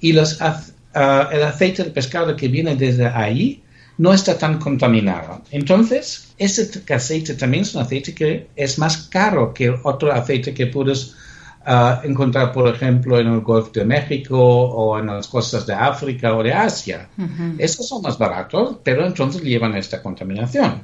y 0.00 0.14
los, 0.14 0.40
ah, 0.40 1.28
el 1.30 1.42
aceite 1.42 1.84
de 1.84 1.90
pescado 1.90 2.34
que 2.34 2.48
viene 2.48 2.74
desde 2.74 3.04
ahí 3.04 3.62
no 3.98 4.14
está 4.14 4.38
tan 4.38 4.58
contaminado. 4.58 5.42
Entonces, 5.50 6.32
ese 6.38 6.70
aceite 6.88 7.34
también 7.34 7.64
es 7.64 7.74
un 7.74 7.82
aceite 7.82 8.14
que 8.14 8.46
es 8.56 8.78
más 8.78 8.96
caro 9.08 9.52
que 9.52 9.68
otro 9.82 10.10
aceite 10.10 10.54
que 10.54 10.68
puedes 10.68 11.14
encontrar, 12.02 12.52
por 12.52 12.68
ejemplo, 12.68 13.18
en 13.18 13.28
el 13.28 13.40
Golfo 13.40 13.70
de 13.72 13.84
México 13.84 14.38
o 14.38 14.98
en 14.98 15.06
las 15.06 15.28
costas 15.28 15.66
de 15.66 15.74
África 15.74 16.34
o 16.36 16.42
de 16.42 16.52
Asia. 16.52 17.08
Esos 17.58 17.88
son 17.88 18.02
más 18.02 18.18
baratos, 18.18 18.76
pero 18.82 19.06
entonces 19.06 19.42
llevan 19.42 19.76
esta 19.76 20.02
contaminación. 20.02 20.82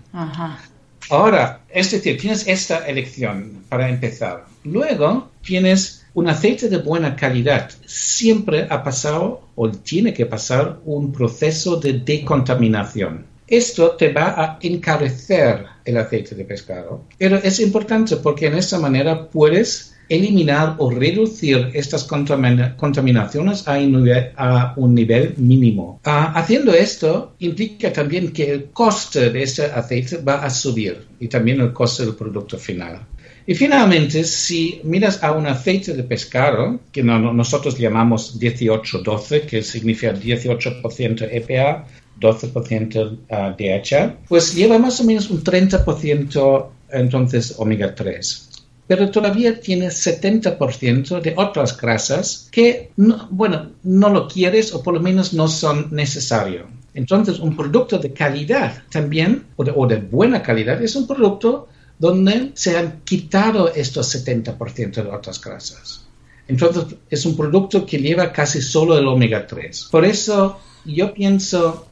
Ahora, 1.11 1.61
es 1.69 1.91
decir, 1.91 2.19
tienes 2.21 2.47
esta 2.47 2.87
elección 2.87 3.65
para 3.69 3.89
empezar. 3.89 4.45
Luego 4.65 5.31
tienes 5.43 6.05
un 6.15 6.29
aceite 6.29 6.69
de 6.69 6.79
buena 6.79 7.17
calidad. 7.17 7.71
Siempre 7.87 8.67
ha 8.71 8.83
pasado 8.83 9.43
o 9.55 9.71
tiene 9.71 10.13
que 10.13 10.27
pasar 10.27 10.79
un 10.85 11.13
proceso 11.13 11.77
de 11.77 11.95
decontaminación. 11.95 13.27
Esto 13.47 13.93
te 13.93 14.13
va 14.13 14.35
a 14.37 14.59
encarecer 14.63 15.67
el 15.85 15.97
aceite 15.97 16.37
de 16.37 16.45
pescado, 16.45 17.03
pero 17.19 17.37
es 17.37 17.59
importante 17.59 18.17
porque 18.17 18.47
en 18.47 18.55
esta 18.55 18.79
manera 18.79 19.29
puedes 19.29 19.97
eliminar 20.11 20.75
o 20.79 20.91
reducir 20.91 21.71
estas 21.73 22.05
contaminaciones 22.05 23.65
a 23.67 24.75
un 24.77 24.95
nivel, 24.95 25.35
mínimo. 25.37 26.01
Ah, 26.05 26.33
haciendo 26.35 26.75
esto 26.75 27.35
implica 27.39 27.93
también 27.93 28.33
que 28.33 28.51
el 28.51 28.65
coste 28.73 29.31
de 29.31 29.43
este 29.43 29.65
aceite 29.67 30.19
va 30.19 30.45
a 30.45 30.51
subir 30.51 31.07
y 31.21 31.29
también 31.29 31.61
el 31.61 31.73
coste 31.73 32.05
del 32.05 32.17
producto 32.17 32.59
final. 32.59 33.07
Y 33.47 33.55
finalmente, 33.55 34.25
si 34.25 34.81
miras 34.85 35.23
a 35.23 35.33
un 35.33 35.47
aceite 35.47 35.95
de 35.95 36.03
pescado, 36.03 36.81
que 36.93 37.03
nosotros 37.03 37.79
llamamos 37.79 38.39
18-12, 38.39 39.47
que 39.47 39.63
significa 39.63 40.13
18% 40.15 41.29
EPA, 41.31 41.87
12% 42.21 43.19
DHA, 43.57 44.17
pues 44.29 44.55
lleva 44.55 44.79
más 44.79 45.01
o 45.01 45.05
menos 45.05 45.31
un 45.31 45.43
30% 45.43 46.67
entonces 46.93 47.55
omega 47.57 47.95
3 47.95 48.50
pero 48.91 49.09
todavía 49.09 49.61
tiene 49.61 49.87
70% 49.87 51.21
de 51.21 51.35
otras 51.37 51.77
grasas 51.81 52.49
que, 52.51 52.91
no, 52.97 53.29
bueno, 53.31 53.71
no 53.85 54.09
lo 54.09 54.27
quieres 54.27 54.75
o 54.75 54.83
por 54.83 54.95
lo 54.95 54.99
menos 54.99 55.33
no 55.33 55.47
son 55.47 55.87
necesarios. 55.93 56.67
Entonces, 56.93 57.39
un 57.39 57.57
producto 57.57 57.99
de 57.99 58.13
calidad 58.13 58.83
también, 58.91 59.45
o 59.55 59.87
de, 59.87 59.99
buena 59.99 60.43
calidad, 60.43 60.83
es 60.83 60.97
un 60.97 61.07
producto 61.07 61.69
donde 62.01 62.51
se 62.55 62.77
han 62.77 63.03
quitado 63.05 63.73
estos 63.73 64.13
70% 64.13 65.05
de 65.05 65.09
otras 65.09 65.41
grasas. 65.41 66.05
Entonces, 66.49 66.97
es 67.09 67.25
un 67.25 67.37
producto 67.37 67.87
que 67.87 67.99
lleva 67.99 68.33
casi 68.33 68.61
solo 68.61 68.99
el 68.99 69.07
omega 69.07 69.47
3. 69.47 69.87
Por 69.93 70.05
eso, 70.05 70.59
yo 70.85 71.15
pienso, 71.15 71.87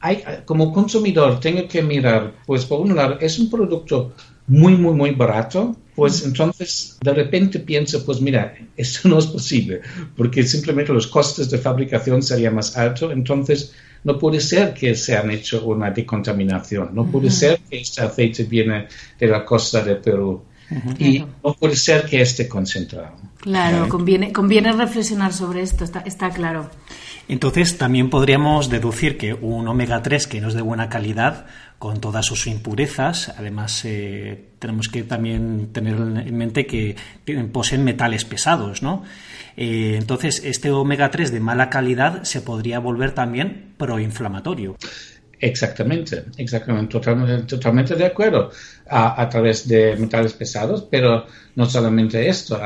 como 0.45 0.73
consumidor, 0.73 1.39
tengo 1.39 1.69
que 1.69 1.81
mirar, 1.81 2.35
pues 2.45 2.65
por 2.65 2.81
un 2.81 2.97
lado, 2.97 3.19
es 3.21 3.39
un 3.39 3.49
producto 3.49 4.15
muy, 4.49 4.75
muy, 4.75 4.95
muy 4.95 5.13
barato, 5.13 5.77
pues 5.99 6.25
entonces 6.25 6.97
de 7.01 7.13
repente 7.13 7.59
pienso, 7.59 8.07
pues 8.07 8.21
mira, 8.21 8.55
esto 8.77 9.09
no 9.09 9.19
es 9.19 9.27
posible, 9.27 9.81
porque 10.17 10.45
simplemente 10.45 10.93
los 10.93 11.09
costes 11.09 11.51
de 11.51 11.59
fabricación 11.59 12.23
serían 12.23 12.55
más 12.55 12.77
altos, 12.77 13.11
entonces 13.11 13.73
no 14.05 14.17
puede 14.17 14.39
ser 14.41 14.75
que 14.75 14.95
se 14.95 15.17
han 15.17 15.29
hecho 15.33 15.67
una 15.67 15.91
decontaminación, 15.91 16.91
no 16.95 17.05
puede 17.11 17.33
ser 17.33 17.59
que 17.69 17.81
este 17.81 18.03
aceite 18.03 18.45
viene 18.45 18.87
de 19.19 19.27
la 19.27 19.45
costa 19.45 19.83
de 19.83 19.97
Perú. 19.97 20.45
Y 20.99 21.25
no 21.43 21.55
puede 21.55 21.75
ser 21.75 22.05
que 22.05 22.21
esté 22.21 22.47
concentrado. 22.47 23.17
Claro, 23.41 23.89
conviene, 23.89 24.33
conviene 24.33 24.71
reflexionar 24.71 25.33
sobre 25.33 25.63
esto, 25.63 25.83
está, 25.83 26.01
está 26.01 26.31
claro. 26.31 26.71
Entonces, 27.27 27.77
también 27.77 28.09
podríamos 28.09 28.71
deducir 28.71 29.19
que 29.19 29.35
un 29.35 29.67
omega 29.67 30.03
3 30.03 30.27
que 30.27 30.41
no 30.41 30.49
es 30.49 30.55
de 30.55 30.63
buena 30.63 30.89
calidad, 30.89 31.47
con 31.79 32.01
todas 32.01 32.27
sus 32.27 32.47
impurezas, 32.47 33.33
además 33.37 33.85
eh, 33.85 34.49
tenemos 34.59 34.89
que 34.89 35.05
también 35.05 35.69
tener 35.73 35.95
en 35.95 36.37
mente 36.37 36.67
que 36.67 36.97
poseen 37.53 37.85
metales 37.85 38.25
pesados, 38.25 38.83
¿no? 38.83 39.05
Eh, 39.57 39.97
entonces, 39.97 40.43
este 40.45 40.71
omega 40.71 41.11
3 41.11 41.33
de 41.33 41.41
mala 41.41 41.71
calidad 41.71 42.25
se 42.25 42.41
podría 42.41 42.81
volver 42.81 43.13
también 43.13 43.75
proinflamatorio. 43.77 44.77
Exactamente, 45.41 46.25
exactamente, 46.37 46.99
totalmente, 47.47 47.95
de 47.95 48.07
acuerdo 48.07 48.51
a, 48.89 49.29
través 49.29 49.69
de 49.69 49.95
metales 49.97 50.33
pesados, 50.33 50.87
pero 50.91 51.27
no 51.55 51.67
solamente 51.67 52.29
esto, 52.29 52.61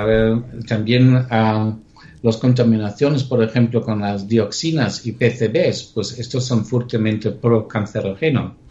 también 0.66 1.14
uh, 1.16 1.78
las 2.23 2.37
contaminaciones, 2.38 3.25
por 3.25 3.42
ejemplo, 3.42 3.83
con 3.83 4.00
las 4.00 4.26
dioxinas 4.26 5.04
y 5.04 5.12
PCBs, 5.12 5.90
pues 5.95 6.19
estos 6.19 6.47
son 6.47 6.64
fuertemente 6.64 7.31
procancerógenos. 7.31 8.62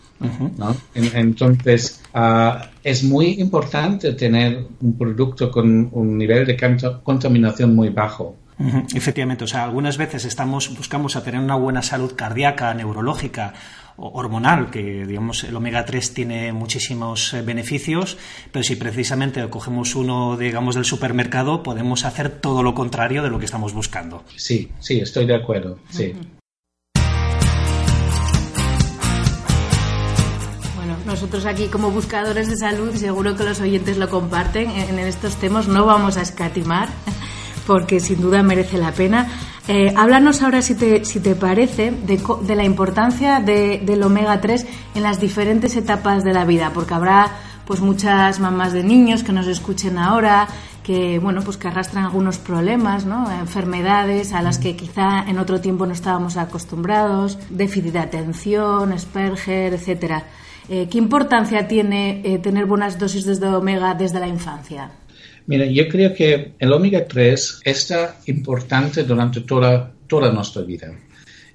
¿No? 0.58 0.76
entonces, 0.94 2.02
uh, 2.14 2.64
es 2.84 3.04
muy 3.04 3.40
importante 3.40 4.14
tener 4.14 4.66
un 4.82 4.98
producto 4.98 5.52
con 5.52 5.90
un 5.92 6.18
nivel 6.18 6.46
de 6.46 6.58
contaminación 7.04 7.76
muy 7.76 7.90
bajo. 7.90 8.36
Efectivamente, 8.94 9.44
o 9.46 9.48
sea, 9.48 9.64
algunas 9.64 9.98
veces 9.98 10.26
estamos 10.26 10.76
buscamos 10.78 11.16
a 11.16 11.24
tener 11.24 11.42
una 11.42 11.56
buena 11.56 11.82
salud 11.82 12.14
cardíaca, 12.16 12.74
neurológica 12.76 13.54
hormonal, 13.98 14.70
que 14.70 15.06
digamos 15.06 15.44
el 15.44 15.56
omega 15.56 15.86
3 15.86 16.14
tiene 16.14 16.54
muchísimos 16.54 17.34
eh, 17.34 17.42
beneficios, 17.42 18.18
pero 18.52 18.64
si 18.64 18.76
precisamente 18.76 19.48
cogemos 19.50 19.96
uno 19.96 20.38
digamos 20.38 20.76
del 20.76 20.86
supermercado, 20.86 21.64
podemos 21.64 22.06
hacer 22.06 22.30
todo 22.30 22.64
lo 22.64 22.74
contrario 22.74 23.24
de 23.24 23.30
lo 23.30 23.40
que 23.40 23.46
estamos 23.46 23.74
buscando. 23.74 24.24
Sí, 24.36 24.72
sí, 24.80 25.00
estoy 25.00 25.26
de 25.26 25.36
acuerdo. 25.36 25.80
Sí. 25.90 26.14
Nosotros 31.12 31.46
aquí 31.46 31.68
como 31.68 31.92
buscadores 31.92 32.48
de 32.48 32.56
salud, 32.56 32.96
seguro 32.96 33.36
que 33.36 33.44
los 33.44 33.60
oyentes 33.60 33.98
lo 33.98 34.10
comparten, 34.10 34.70
en 34.72 34.98
estos 34.98 35.36
temas 35.36 35.68
no 35.68 35.86
vamos 35.86 36.16
a 36.16 36.22
escatimar 36.22 36.88
porque 37.68 38.00
sin 38.00 38.22
duda 38.22 38.42
merece 38.44 38.78
la 38.78 38.94
pena. 38.94 39.28
Eh, 39.68 39.94
háblanos 39.98 40.42
ahora, 40.42 40.62
si 40.62 40.74
te, 40.74 41.04
si 41.04 41.20
te 41.20 41.36
parece, 41.36 41.92
de, 41.92 42.56
la 42.56 42.64
importancia 42.64 43.42
del 43.42 44.04
omega 44.04 44.40
3 44.40 44.66
en 44.96 45.04
las 45.04 45.20
diferentes 45.20 45.76
etapas 45.76 46.24
de 46.24 46.32
la 46.32 46.46
vida, 46.46 46.72
porque 46.74 46.94
habrá 46.94 47.30
pues 47.66 47.82
muchas 47.82 48.40
mamás 48.40 48.72
de 48.72 48.84
niños 48.84 49.24
que 49.24 49.34
nos 49.34 49.48
escuchen 49.48 49.98
ahora, 49.98 50.48
que 50.82 51.20
bueno, 51.20 51.42
pues 51.42 51.58
que 51.58 51.68
arrastran 51.68 52.06
algunos 52.06 52.38
problemas, 52.38 53.06
enfermedades 53.38 54.32
a 54.32 54.42
las 54.42 54.60
que 54.60 54.78
quizá 54.78 55.26
en 55.28 55.40
otro 55.40 55.60
tiempo 55.60 55.86
no 55.86 55.92
estábamos 55.92 56.38
acostumbrados, 56.38 57.38
déficit 57.50 57.92
de 57.92 58.00
atención, 58.00 58.94
Asperger, 58.94 59.74
etcétera. 59.74 60.24
Eh, 60.74 60.88
¿Qué 60.90 60.98
importancia 60.98 61.68
tiene 61.68 62.22
eh, 62.24 62.40
tener 62.40 62.66
buenas 62.66 62.98
dosis 62.98 63.26
de 63.26 63.48
omega 63.48 63.94
desde 63.94 64.22
la 64.22 64.28
infancia? 64.30 64.90
Mira, 65.46 65.66
yo 65.66 65.90
creo 65.90 66.14
que 66.14 66.54
el 66.58 66.72
omega 66.72 67.06
3 67.06 67.60
está 67.66 68.16
importante 68.28 69.04
durante 69.04 69.42
toda, 69.42 69.92
toda 70.08 70.32
nuestra 70.32 70.62
vida. 70.62 70.98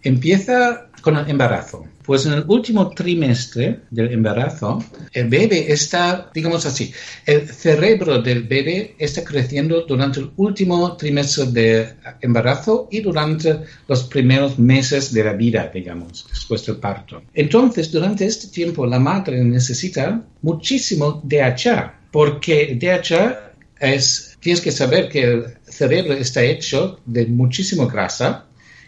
Empieza 0.02 0.88
con 1.06 1.16
el 1.16 1.30
embarazo. 1.30 1.84
Pues 2.04 2.26
en 2.26 2.32
el 2.32 2.44
último 2.48 2.90
trimestre 2.90 3.82
del 3.92 4.10
embarazo, 4.10 4.82
el 5.12 5.28
bebé 5.28 5.70
está, 5.72 6.32
digamos 6.34 6.66
así, 6.66 6.92
el 7.24 7.48
cerebro 7.48 8.20
del 8.20 8.42
bebé 8.42 8.96
está 8.98 9.22
creciendo 9.22 9.82
durante 9.86 10.18
el 10.18 10.32
último 10.36 10.96
trimestre 10.96 11.44
de 11.52 11.94
embarazo 12.20 12.88
y 12.90 13.02
durante 13.02 13.60
los 13.86 14.02
primeros 14.08 14.58
meses 14.58 15.12
de 15.12 15.22
la 15.22 15.34
vida, 15.34 15.70
digamos, 15.72 16.26
después 16.28 16.66
del 16.66 16.78
parto. 16.78 17.22
Entonces, 17.34 17.92
durante 17.92 18.26
este 18.26 18.48
tiempo, 18.48 18.84
la 18.84 18.98
madre 18.98 19.44
necesita 19.44 20.24
muchísimo 20.42 21.22
DHA, 21.22 22.00
porque 22.10 22.76
DHA 22.80 23.52
es, 23.78 24.36
tienes 24.40 24.60
que 24.60 24.72
saber 24.72 25.08
que 25.08 25.22
el 25.22 25.44
cerebro 25.62 26.14
está 26.14 26.42
hecho 26.42 26.98
de 27.06 27.26
muchísima 27.26 27.86
grasa 27.86 28.45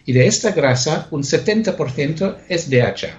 y 0.09 0.13
de 0.15 0.27
esta 0.27 0.53
grasa 0.53 1.07
un 1.11 1.23
70% 1.23 2.37
es 2.49 2.71
DHA. 2.71 3.11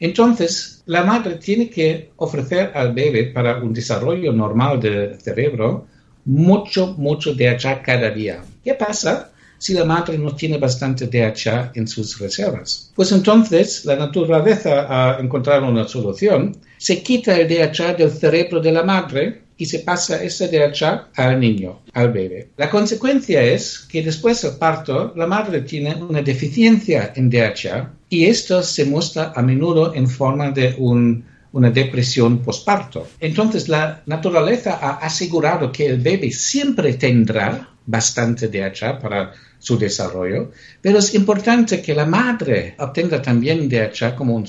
Entonces, 0.00 0.82
la 0.86 1.04
madre 1.04 1.34
tiene 1.34 1.68
que 1.68 2.12
ofrecer 2.16 2.72
al 2.74 2.94
bebé 2.94 3.24
para 3.24 3.58
un 3.58 3.74
desarrollo 3.74 4.32
normal 4.32 4.80
del 4.80 5.20
cerebro 5.20 5.86
mucho, 6.24 6.94
mucho 6.96 7.34
DHA 7.34 7.82
cada 7.82 8.10
día. 8.10 8.42
¿Qué 8.64 8.72
pasa 8.72 9.32
si 9.58 9.74
la 9.74 9.84
madre 9.84 10.16
no 10.16 10.34
tiene 10.34 10.56
bastante 10.56 11.08
DHA 11.08 11.72
en 11.74 11.86
sus 11.86 12.18
reservas? 12.18 12.90
Pues 12.96 13.12
entonces 13.12 13.84
la 13.84 13.96
naturaleza 13.96 14.86
ha 14.88 15.20
encontrado 15.20 15.68
una 15.68 15.86
solución. 15.86 16.56
Se 16.78 17.02
quita 17.02 17.36
el 17.36 17.46
DHA 17.46 17.96
del 17.98 18.10
cerebro 18.10 18.60
de 18.60 18.72
la 18.72 18.82
madre 18.82 19.42
y 19.64 19.66
se 19.66 19.78
pasa 19.78 20.22
ese 20.22 20.48
DHA 20.48 21.08
al 21.16 21.40
niño, 21.40 21.80
al 21.94 22.12
bebé. 22.12 22.50
La 22.58 22.68
consecuencia 22.68 23.42
es 23.42 23.78
que 23.78 24.02
después 24.02 24.42
del 24.42 24.58
parto 24.58 25.14
la 25.16 25.26
madre 25.26 25.62
tiene 25.62 25.94
una 25.94 26.20
deficiencia 26.20 27.14
en 27.16 27.30
DHA 27.30 27.90
y 28.10 28.26
esto 28.26 28.62
se 28.62 28.84
muestra 28.84 29.32
a 29.34 29.40
menudo 29.40 29.94
en 29.94 30.06
forma 30.06 30.50
de 30.50 30.76
una 30.78 31.70
depresión 31.70 32.42
postparto. 32.42 33.08
Entonces 33.18 33.70
la 33.70 34.02
naturaleza 34.04 34.78
ha 34.82 34.96
asegurado 34.96 35.72
que 35.72 35.86
el 35.86 35.98
bebé 35.98 36.30
siempre 36.30 36.92
tendrá 36.92 37.70
bastante 37.86 38.48
DHA 38.48 38.98
para 38.98 39.32
su 39.58 39.78
desarrollo, 39.78 40.50
pero 40.82 40.98
es 40.98 41.14
importante 41.14 41.80
que 41.80 41.94
la 41.94 42.04
madre 42.04 42.74
obtenga 42.78 43.22
también 43.22 43.66
DHA 43.66 44.14
como 44.14 44.34
un 44.34 44.44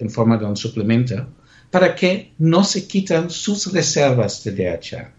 en 0.00 0.10
forma 0.10 0.36
de 0.36 0.44
un 0.44 0.56
suplemento 0.56 1.24
para 1.76 1.94
que 1.94 2.32
no 2.38 2.64
se 2.64 2.88
quitan 2.88 3.28
sus 3.28 3.70
reservas 3.70 4.42
de 4.42 4.52
DHA. 4.52 5.12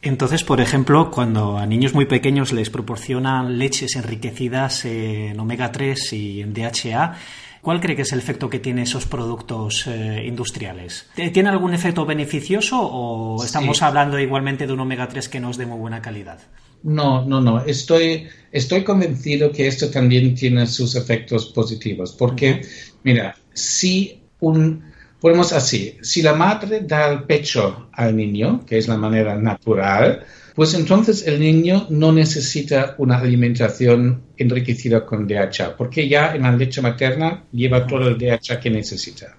Entonces, 0.00 0.44
por 0.44 0.60
ejemplo, 0.60 1.10
cuando 1.10 1.58
a 1.58 1.66
niños 1.66 1.92
muy 1.92 2.06
pequeños 2.06 2.52
les 2.52 2.70
proporcionan 2.70 3.58
leches 3.58 3.96
enriquecidas 3.96 4.84
en 4.84 5.40
omega 5.40 5.72
3 5.72 6.12
y 6.12 6.40
en 6.40 6.54
DHA, 6.54 7.16
¿cuál 7.62 7.80
cree 7.80 7.96
que 7.96 8.02
es 8.02 8.12
el 8.12 8.20
efecto 8.20 8.48
que 8.48 8.60
tienen 8.60 8.84
esos 8.84 9.06
productos 9.06 9.88
eh, 9.88 10.22
industriales? 10.24 11.08
¿Tiene 11.32 11.48
algún 11.48 11.74
efecto 11.74 12.06
beneficioso 12.06 12.80
o 12.80 13.44
estamos 13.44 13.82
hablando 13.82 14.20
igualmente 14.20 14.68
de 14.68 14.72
un 14.72 14.78
omega 14.78 15.08
3 15.08 15.28
que 15.28 15.40
no 15.40 15.50
es 15.50 15.56
de 15.56 15.66
muy 15.66 15.78
buena 15.80 16.00
calidad? 16.00 16.38
No, 16.84 17.24
no, 17.24 17.40
no. 17.40 17.64
Estoy, 17.64 18.28
estoy 18.52 18.84
convencido 18.84 19.50
que 19.50 19.66
esto 19.66 19.90
también 19.90 20.36
tiene 20.36 20.64
sus 20.68 20.94
efectos 20.94 21.46
positivos. 21.46 22.12
Porque, 22.16 22.62
mira, 23.02 23.34
si 23.52 24.20
un, 24.38 24.87
Ponemos 25.20 25.52
así, 25.52 25.98
si 26.00 26.22
la 26.22 26.34
madre 26.34 26.80
da 26.82 27.10
el 27.10 27.24
pecho 27.24 27.88
al 27.92 28.14
niño, 28.16 28.64
que 28.64 28.78
es 28.78 28.86
la 28.86 28.96
manera 28.96 29.34
natural, 29.36 30.24
pues 30.54 30.74
entonces 30.74 31.26
el 31.26 31.40
niño 31.40 31.86
no 31.90 32.12
necesita 32.12 32.94
una 32.98 33.18
alimentación 33.18 34.22
enriquecida 34.36 35.04
con 35.04 35.26
DHA, 35.26 35.76
porque 35.76 36.08
ya 36.08 36.34
en 36.34 36.42
la 36.42 36.52
leche 36.52 36.80
materna 36.80 37.44
lleva 37.52 37.86
todo 37.86 38.08
el 38.08 38.18
DHA 38.18 38.60
que 38.60 38.70
necesita. 38.70 39.36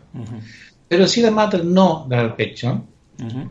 Pero 0.88 1.08
si 1.08 1.22
la 1.22 1.32
madre 1.32 1.64
no 1.64 2.06
da 2.10 2.22
el 2.22 2.34
pecho, 2.36 2.86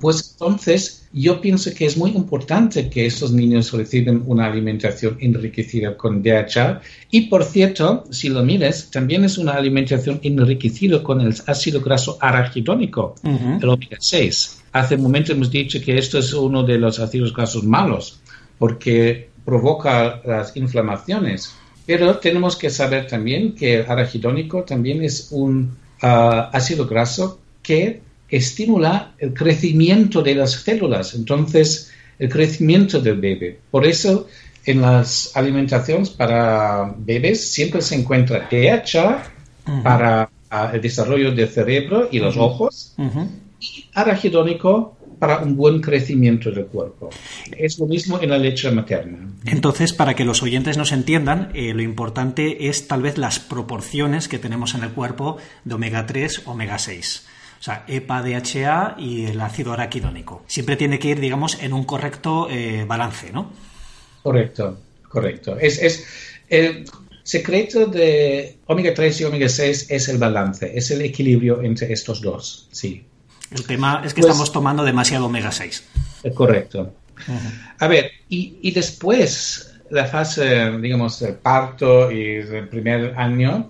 pues 0.00 0.30
entonces 0.32 1.06
yo 1.12 1.40
pienso 1.40 1.72
que 1.74 1.86
es 1.86 1.96
muy 1.96 2.10
importante 2.10 2.88
que 2.88 3.06
estos 3.06 3.32
niños 3.32 3.72
reciban 3.72 4.22
una 4.26 4.46
alimentación 4.46 5.16
enriquecida 5.20 5.96
con 5.96 6.22
DHA 6.22 6.80
y 7.10 7.22
por 7.22 7.44
cierto, 7.44 8.04
si 8.10 8.28
lo 8.28 8.42
mires, 8.44 8.90
también 8.90 9.24
es 9.24 9.38
una 9.38 9.52
alimentación 9.52 10.20
enriquecida 10.22 11.02
con 11.02 11.20
el 11.20 11.34
ácido 11.46 11.80
graso 11.80 12.18
arachidónico, 12.20 13.14
el 13.22 13.68
omega 13.68 13.96
6. 13.98 14.62
Hace 14.72 14.94
un 14.96 15.02
momento 15.02 15.32
hemos 15.32 15.50
dicho 15.50 15.80
que 15.84 15.98
esto 15.98 16.18
es 16.18 16.32
uno 16.32 16.62
de 16.62 16.78
los 16.78 16.98
ácidos 16.98 17.34
grasos 17.34 17.64
malos 17.64 18.20
porque 18.58 19.28
provoca 19.44 20.20
las 20.24 20.56
inflamaciones. 20.56 21.54
Pero 21.86 22.18
tenemos 22.18 22.54
que 22.54 22.68
saber 22.68 23.06
también 23.06 23.54
que 23.54 23.76
el 23.76 23.90
arachidónico 23.90 24.62
también 24.62 25.02
es 25.02 25.28
un 25.30 25.74
ah, 26.02 26.50
ácido 26.52 26.86
graso 26.86 27.40
que 27.62 28.02
estimula 28.28 29.14
el 29.18 29.32
crecimiento 29.32 30.22
de 30.22 30.34
las 30.34 30.52
células, 30.52 31.14
entonces 31.14 31.90
el 32.18 32.28
crecimiento 32.28 33.00
del 33.00 33.20
bebé. 33.20 33.58
Por 33.70 33.86
eso 33.86 34.26
en 34.64 34.82
las 34.82 35.34
alimentaciones 35.34 36.10
para 36.10 36.94
bebés 36.98 37.50
siempre 37.50 37.80
se 37.80 37.94
encuentra 37.94 38.48
DHA 38.50 39.32
para 39.82 40.30
ah, 40.50 40.70
el 40.74 40.80
desarrollo 40.80 41.32
del 41.32 41.48
cerebro 41.48 42.08
y 42.10 42.18
los 42.18 42.36
ojos 42.36 42.94
y 43.60 43.86
arachidónico 43.94 44.96
para 45.18 45.38
un 45.38 45.56
buen 45.56 45.80
crecimiento 45.80 46.50
del 46.50 46.66
cuerpo. 46.66 47.10
Es 47.56 47.78
lo 47.78 47.86
mismo 47.86 48.20
en 48.20 48.30
la 48.30 48.38
leche 48.38 48.70
materna. 48.70 49.18
Entonces, 49.46 49.92
para 49.92 50.14
que 50.14 50.24
los 50.24 50.42
oyentes 50.42 50.76
nos 50.76 50.92
entiendan, 50.92 51.50
eh, 51.54 51.74
lo 51.74 51.82
importante 51.82 52.68
es 52.68 52.86
tal 52.86 53.02
vez 53.02 53.18
las 53.18 53.40
proporciones 53.40 54.28
que 54.28 54.38
tenemos 54.38 54.74
en 54.74 54.84
el 54.84 54.90
cuerpo 54.90 55.38
de 55.64 55.74
omega 55.74 56.06
3, 56.06 56.42
omega 56.46 56.78
6. 56.78 57.26
O 57.58 57.62
sea, 57.62 57.84
EPA, 57.88 58.22
DHA 58.22 58.96
y 58.98 59.26
el 59.26 59.40
ácido 59.40 59.72
araquidónico. 59.72 60.44
Siempre 60.46 60.76
tiene 60.76 60.98
que 60.98 61.08
ir, 61.08 61.20
digamos, 61.20 61.60
en 61.60 61.72
un 61.72 61.84
correcto 61.84 62.48
eh, 62.50 62.84
balance, 62.86 63.32
¿no? 63.32 63.50
Correcto, 64.22 64.78
correcto. 65.08 65.58
Es, 65.58 65.82
es 65.82 66.06
el 66.48 66.84
secreto 67.24 67.86
de 67.86 68.58
omega 68.66 68.94
3 68.94 69.20
y 69.20 69.24
omega 69.24 69.48
6 69.48 69.86
es 69.90 70.08
el 70.08 70.18
balance, 70.18 70.70
es 70.76 70.90
el 70.90 71.02
equilibrio 71.02 71.62
entre 71.62 71.92
estos 71.92 72.20
dos, 72.22 72.68
sí. 72.70 73.04
El 73.50 73.64
tema 73.64 74.02
es 74.04 74.14
que 74.14 74.20
pues 74.20 74.30
estamos 74.30 74.52
tomando 74.52 74.84
demasiado 74.84 75.26
omega 75.26 75.50
6. 75.50 75.84
Correcto. 76.34 76.94
A 77.78 77.88
ver, 77.88 78.10
y, 78.28 78.58
y, 78.62 78.70
después 78.70 79.74
la 79.90 80.04
fase, 80.06 80.70
digamos, 80.78 81.18
del 81.20 81.34
parto 81.34 82.10
y 82.10 82.42
del 82.42 82.68
primer 82.68 83.14
año, 83.18 83.68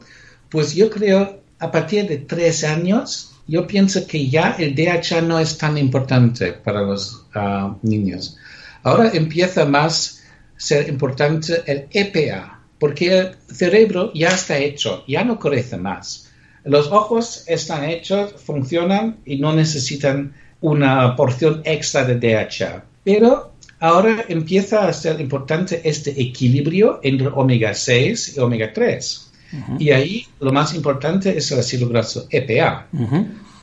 pues 0.48 0.74
yo 0.74 0.90
creo 0.90 1.40
a 1.59 1.70
partir 1.70 2.07
de 2.09 2.18
tres 2.18 2.64
años, 2.64 3.28
yo 3.49 3.67
pienso 3.67 4.07
que 4.07 4.29
ya 4.29 4.55
el 4.59 4.75
DHA 4.75 5.23
no 5.23 5.41
es 5.41 5.57
tan 5.57 5.79
importante 5.79 6.53
para 6.53 6.83
los 6.83 7.25
ah, 7.35 7.75
niños. 7.83 8.37
Ahora 8.83 9.11
empieza 9.13 9.65
más 9.65 10.23
a 10.57 10.61
ser 10.61 10.89
importante 10.89 11.63
el 11.67 11.89
EPA, 11.91 12.61
porque 12.79 13.19
el 13.19 13.37
cerebro 13.51 14.13
ya 14.15 14.29
está 14.29 14.59
hecho, 14.59 15.03
ya 15.09 15.25
no 15.25 15.39
crece 15.39 15.79
más. 15.79 16.31
Los 16.65 16.93
ojos 16.93 17.45
están 17.47 17.85
hechos, 17.85 18.35
funcionan 18.35 19.17
y 19.25 19.39
no 19.39 19.55
necesitan 19.55 20.35
una 20.61 21.17
porción 21.17 21.63
extra 21.65 22.05
de 22.05 22.17
DHA. 22.17 22.85
Pero 23.03 23.55
ahora 23.81 24.27
empieza 24.29 24.87
a 24.87 24.93
ser 24.93 25.21
importante 25.21 25.81
este 25.85 26.21
equilibrio 26.21 27.01
entre 27.03 27.29
omega 27.29 27.73
6 27.73 28.37
y 28.37 28.41
omega 28.41 28.73
3. 28.75 29.28
Y 29.79 29.91
ahí 29.91 30.27
lo 30.41 30.53
más 30.53 30.75
importante 30.75 31.37
es 31.37 31.51
el 31.53 31.61
ácido 31.61 31.89
graso 31.89 32.27
EPA. 32.31 32.87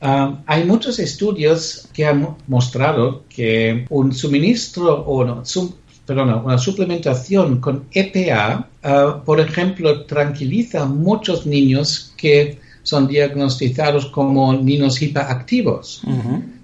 Um, 0.01 0.37
hay 0.45 0.65
muchos 0.65 0.99
estudios 0.99 1.87
que 1.93 2.05
han 2.05 2.35
mostrado 2.47 3.23
que 3.29 3.85
un 3.89 4.13
suministro 4.13 5.01
o 5.05 5.23
no, 5.23 5.43
una 6.43 6.57
suplementación 6.57 7.59
con 7.59 7.85
EPA, 7.91 8.67
uh, 8.83 9.23
por 9.23 9.39
ejemplo, 9.39 10.05
tranquiliza 10.05 10.83
a 10.83 10.85
muchos 10.85 11.45
niños 11.45 12.13
que 12.17 12.59
son 12.83 13.07
diagnosticados 13.07 14.05
como 14.07 14.53
niños 14.53 15.01
hiperactivos. 15.01 16.01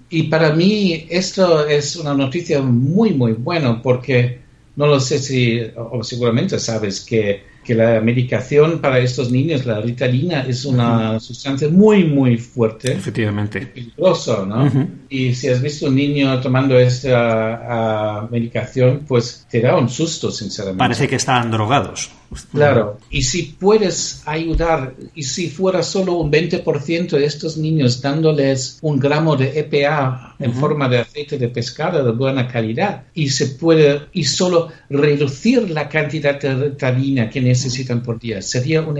Y 0.08 0.24
para 0.24 0.52
mí 0.52 1.06
esto 1.08 1.66
es 1.66 1.96
una 1.96 2.14
noticia 2.14 2.60
muy, 2.60 3.14
muy 3.14 3.32
buena 3.32 3.82
porque 3.82 4.40
no 4.76 4.86
lo 4.86 5.00
sé 5.00 5.18
si, 5.18 5.60
o 5.76 6.04
seguramente 6.04 6.58
sabes 6.58 7.00
que 7.00 7.51
que 7.64 7.74
la 7.74 8.00
medicación 8.00 8.80
para 8.80 8.98
estos 8.98 9.30
niños, 9.30 9.64
la 9.66 9.80
ritalina, 9.80 10.40
es 10.42 10.64
una 10.64 11.20
sustancia 11.20 11.68
muy, 11.68 12.04
muy 12.04 12.36
fuerte. 12.38 12.92
Efectivamente. 12.92 13.66
Peligroso, 13.66 14.44
¿no? 14.46 14.70
Y 15.08 15.34
si 15.34 15.48
has 15.48 15.62
visto 15.62 15.86
un 15.86 15.94
niño 15.94 16.40
tomando 16.40 16.78
esta 16.78 18.28
medicación, 18.30 19.04
pues 19.06 19.46
te 19.50 19.60
da 19.60 19.76
un 19.76 19.88
susto, 19.88 20.30
sinceramente. 20.30 20.78
Parece 20.78 21.08
que 21.08 21.16
están 21.16 21.50
drogados. 21.50 22.10
Claro, 22.52 22.98
y 23.10 23.22
si 23.22 23.42
puedes 23.58 24.22
ayudar, 24.26 24.94
y 25.14 25.22
si 25.22 25.48
fuera 25.48 25.82
solo 25.82 26.14
un 26.14 26.30
20% 26.30 27.10
de 27.10 27.24
estos 27.24 27.56
niños 27.56 28.00
dándoles 28.00 28.78
un 28.82 28.98
gramo 28.98 29.36
de 29.36 29.58
EPA 29.58 30.36
en 30.38 30.54
forma 30.54 30.88
de 30.88 30.98
aceite 30.98 31.38
de 31.38 31.48
pescado 31.48 32.04
de 32.04 32.12
buena 32.12 32.48
calidad, 32.48 33.04
y 33.14 33.28
se 33.30 33.46
puede, 33.46 34.02
y 34.12 34.24
solo 34.24 34.68
reducir 34.88 35.70
la 35.70 35.88
cantidad 35.88 36.40
de 36.40 36.54
ritalina 36.54 37.28
que 37.30 37.40
necesitan 37.40 38.02
por 38.02 38.18
día, 38.18 38.42
sería 38.42 38.82
un, 38.82 38.98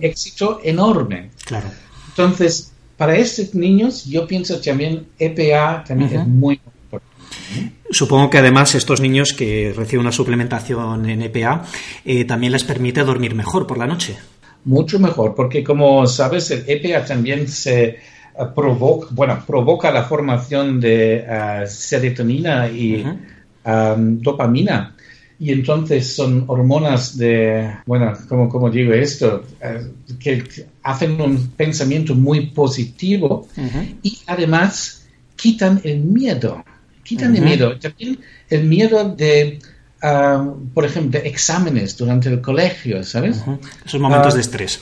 éxito 0.00 0.60
enorme. 0.64 1.30
Claro. 1.44 1.68
Entonces, 2.08 2.72
para 2.96 3.16
estos 3.16 3.54
niños, 3.54 4.04
yo 4.04 4.26
pienso 4.26 4.60
también 4.60 5.06
EPA 5.18 5.84
también 5.86 6.20
es 6.20 6.26
muy 6.26 6.60
Supongo 7.90 8.30
que 8.30 8.38
además 8.38 8.76
estos 8.76 9.00
niños 9.00 9.32
que 9.32 9.74
reciben 9.76 10.02
una 10.02 10.12
suplementación 10.12 11.10
en 11.10 11.22
EPA 11.22 11.64
eh, 12.04 12.24
también 12.24 12.52
les 12.52 12.62
permite 12.62 13.02
dormir 13.02 13.34
mejor 13.34 13.66
por 13.66 13.78
la 13.78 13.86
noche. 13.86 14.16
Mucho 14.64 15.00
mejor, 15.00 15.34
porque 15.34 15.64
como 15.64 16.06
sabes, 16.06 16.52
el 16.52 16.64
EPA 16.68 17.04
también 17.04 17.48
se 17.48 17.84
eh, 17.84 17.98
provoca, 18.54 19.08
bueno, 19.10 19.42
provoca 19.44 19.90
la 19.90 20.04
formación 20.04 20.78
de 20.80 21.24
uh, 21.26 21.66
serotonina 21.66 22.68
y 22.68 23.04
um, 23.64 24.20
dopamina. 24.20 24.94
Y 25.40 25.50
entonces 25.50 26.14
son 26.14 26.44
hormonas 26.46 27.16
de, 27.18 27.74
bueno, 27.86 28.12
como, 28.28 28.48
como 28.48 28.70
digo 28.70 28.92
esto, 28.92 29.42
uh, 29.64 30.18
que 30.18 30.44
hacen 30.84 31.20
un 31.20 31.48
pensamiento 31.56 32.14
muy 32.14 32.46
positivo 32.50 33.48
y 34.02 34.18
además 34.26 35.08
quitan 35.34 35.80
el 35.82 36.00
miedo 36.00 36.62
quitan 37.02 37.36
el 37.36 37.42
miedo. 37.42 37.78
También 37.78 38.18
el 38.48 38.64
miedo 38.64 39.14
de, 39.14 39.58
ah, 40.02 40.54
por 40.74 40.84
ejemplo, 40.84 41.20
de 41.20 41.28
exámenes 41.28 41.96
durante 41.96 42.28
el 42.28 42.40
colegio, 42.40 43.02
¿sabes? 43.04 43.42
Esos 43.84 44.00
momentos 44.00 44.34
de 44.34 44.40
ah, 44.40 44.42
estrés. 44.42 44.80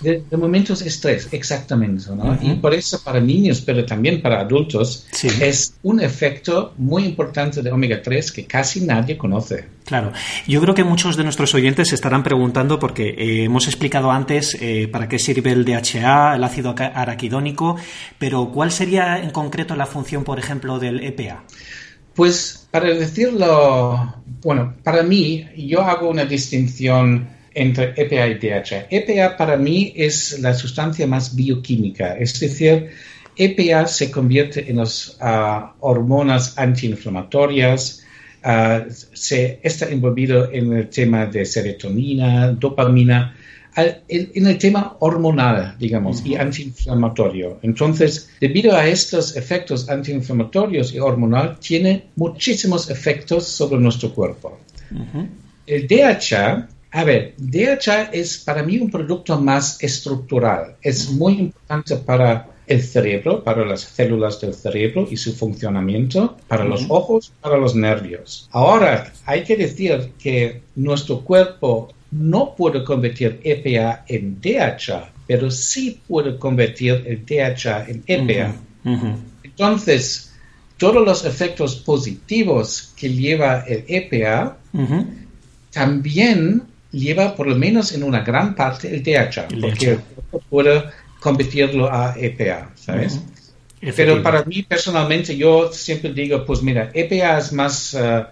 De, 0.00 0.24
momentos 0.36 0.82
estrés, 0.82 1.28
exactamente. 1.32 2.04
¿no? 2.14 2.38
Y 2.40 2.54
por 2.54 2.74
eso 2.74 3.00
para 3.02 3.20
niños, 3.20 3.60
pero 3.60 3.84
también 3.84 4.22
para 4.22 4.40
adultos, 4.40 5.06
es 5.40 5.74
un 5.82 6.00
efecto 6.00 6.72
muy 6.78 7.04
importante 7.04 7.62
de 7.62 7.70
omega 7.70 8.00
3 8.02 8.32
que 8.32 8.46
casi 8.46 8.80
nadie 8.80 9.18
conoce. 9.18 9.64
Claro, 9.84 10.12
yo 10.46 10.60
creo 10.60 10.74
que 10.74 10.84
muchos 10.84 11.16
de 11.16 11.24
nuestros 11.24 11.54
oyentes 11.54 11.88
se 11.88 11.96
estarán 11.96 12.22
preguntando 12.22 12.78
porque 12.78 13.08
eh, 13.08 13.44
hemos 13.44 13.66
explicado 13.66 14.10
antes 14.10 14.56
eh, 14.60 14.88
para 14.88 15.08
qué 15.08 15.18
sirve 15.18 15.52
el 15.52 15.64
DHA, 15.64 16.36
el 16.36 16.44
ácido 16.44 16.74
araquidónico, 16.76 17.76
pero 18.18 18.50
¿cuál 18.52 18.70
sería 18.70 19.18
en 19.18 19.30
concreto 19.30 19.74
la 19.76 19.86
función, 19.86 20.24
por 20.24 20.38
ejemplo, 20.38 20.78
del 20.78 21.00
EPA? 21.00 21.44
Pues 22.14 22.68
para 22.70 22.86
decirlo, 22.94 24.14
bueno, 24.42 24.74
para 24.82 25.02
mí 25.02 25.46
yo 25.56 25.82
hago 25.82 26.08
una 26.08 26.24
distinción 26.24 27.28
entre 27.54 27.94
EPA 27.96 28.28
y 28.28 28.34
DHA. 28.34 28.86
EPA 28.90 29.36
para 29.36 29.56
mí 29.56 29.92
es 29.96 30.38
la 30.40 30.54
sustancia 30.54 31.06
más 31.06 31.34
bioquímica, 31.34 32.16
es 32.16 32.38
decir, 32.38 32.90
EPA 33.36 33.86
se 33.86 34.10
convierte 34.10 34.70
en 34.70 34.76
las 34.78 35.16
ah, 35.20 35.74
hormonas 35.80 36.58
antiinflamatorias, 36.58 38.04
uh, 38.44 38.90
se 38.90 39.60
está 39.62 39.88
envolvido 39.88 40.50
en 40.52 40.72
el 40.72 40.88
tema 40.88 41.26
de 41.26 41.44
serotonina, 41.46 42.52
dopamina, 42.52 43.34
en 43.76 44.46
el 44.46 44.58
tema 44.58 44.96
hormonal, 44.98 45.76
digamos, 45.78 46.24
y 46.26 46.34
antiinflamatorio. 46.34 47.60
Entonces, 47.62 48.28
debido 48.40 48.76
a 48.76 48.86
estos 48.86 49.36
efectos 49.36 49.88
antiinflamatorios 49.88 50.92
y 50.92 50.98
hormonal, 50.98 51.58
tiene 51.60 52.06
muchísimos 52.16 52.90
efectos 52.90 53.46
sobre 53.46 53.80
nuestro 53.80 54.12
cuerpo. 54.12 54.58
El 55.66 55.86
DHA 55.86 56.68
a 56.92 57.04
ver, 57.04 57.34
DHA 57.38 58.10
es 58.12 58.38
para 58.38 58.62
mí 58.62 58.78
un 58.78 58.90
producto 58.90 59.38
más 59.40 59.82
estructural. 59.82 60.76
Es 60.82 61.10
muy 61.10 61.34
importante 61.34 61.96
para 61.96 62.48
el 62.66 62.82
cerebro, 62.82 63.42
para 63.42 63.64
las 63.64 63.80
células 63.80 64.40
del 64.40 64.54
cerebro 64.54 65.06
y 65.10 65.16
su 65.16 65.34
funcionamiento, 65.34 66.36
para 66.48 66.64
los 66.64 66.86
ojos, 66.88 67.32
para 67.40 67.58
los 67.58 67.74
nervios. 67.74 68.48
Ahora, 68.52 69.12
hay 69.26 69.42
que 69.44 69.56
decir 69.56 70.12
que 70.18 70.62
nuestro 70.76 71.20
cuerpo 71.20 71.92
no 72.12 72.54
puede 72.56 72.84
convertir 72.84 73.40
EPA 73.42 74.04
en 74.08 74.40
DHA, 74.40 75.12
pero 75.26 75.50
sí 75.50 76.00
puede 76.06 76.38
convertir 76.38 77.04
el 77.06 77.24
DHA 77.24 77.86
en 77.88 78.04
EPA. 78.06 78.54
Entonces, 79.42 80.32
todos 80.76 81.04
los 81.04 81.24
efectos 81.24 81.76
positivos 81.76 82.92
que 82.96 83.10
lleva 83.10 83.60
el 83.66 83.84
EPA 83.86 84.56
también 85.72 86.69
lleva 86.92 87.34
por 87.34 87.46
lo 87.46 87.56
menos 87.56 87.92
en 87.92 88.02
una 88.02 88.20
gran 88.20 88.54
parte 88.54 88.94
el 88.94 89.02
DHA, 89.02 89.48
porque 89.60 89.98
puede 90.48 90.84
convertirlo 91.20 91.92
a 91.92 92.14
EPA, 92.16 92.70
¿sabes? 92.74 93.20
Pero 93.96 94.22
para 94.22 94.44
mí 94.44 94.62
personalmente 94.62 95.36
yo 95.36 95.72
siempre 95.72 96.12
digo, 96.12 96.44
pues 96.44 96.62
mira, 96.62 96.90
EPA 96.92 97.38
es 97.38 97.52
más 97.52 97.94
uh, 97.94 98.24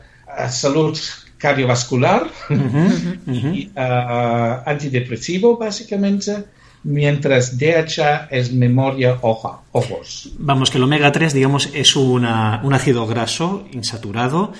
salud 0.51 0.99
cardiovascular 1.39 2.27
y 3.27 3.69
uh, 3.69 4.63
antidepresivo 4.67 5.57
básicamente, 5.57 6.45
mientras 6.83 7.57
DHA 7.57 8.29
es 8.31 8.53
memoria 8.53 9.19
hoja, 9.23 9.61
ojos. 9.73 10.33
Vamos, 10.39 10.71
que 10.71 10.79
el 10.79 10.85
omega 10.85 11.13
3 11.13 11.33
digamos 11.33 11.71
es 11.73 11.97
una, 11.97 12.61
un 12.63 12.75
ácido 12.75 13.07
graso 13.07 13.67
insaturado 13.73 14.53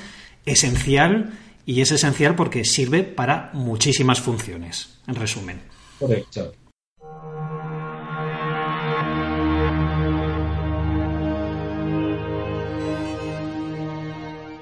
esencial 0.47 1.33
y 1.69 1.83
es 1.83 1.93
esencial 1.93 2.35
porque 2.35 2.65
sirve 2.65 3.03
para 3.03 3.51
muchísimas 3.53 4.23
funciones, 4.23 4.89
en 5.07 5.15
resumen. 5.15 5.61
Correcto. 5.99 6.55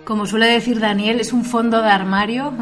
Como 0.04 0.26
suele 0.26 0.46
decir 0.46 0.80
Daniel, 0.80 1.20
es 1.20 1.32
un 1.32 1.44
fondo 1.44 1.80
de 1.80 1.90
armario 1.90 2.52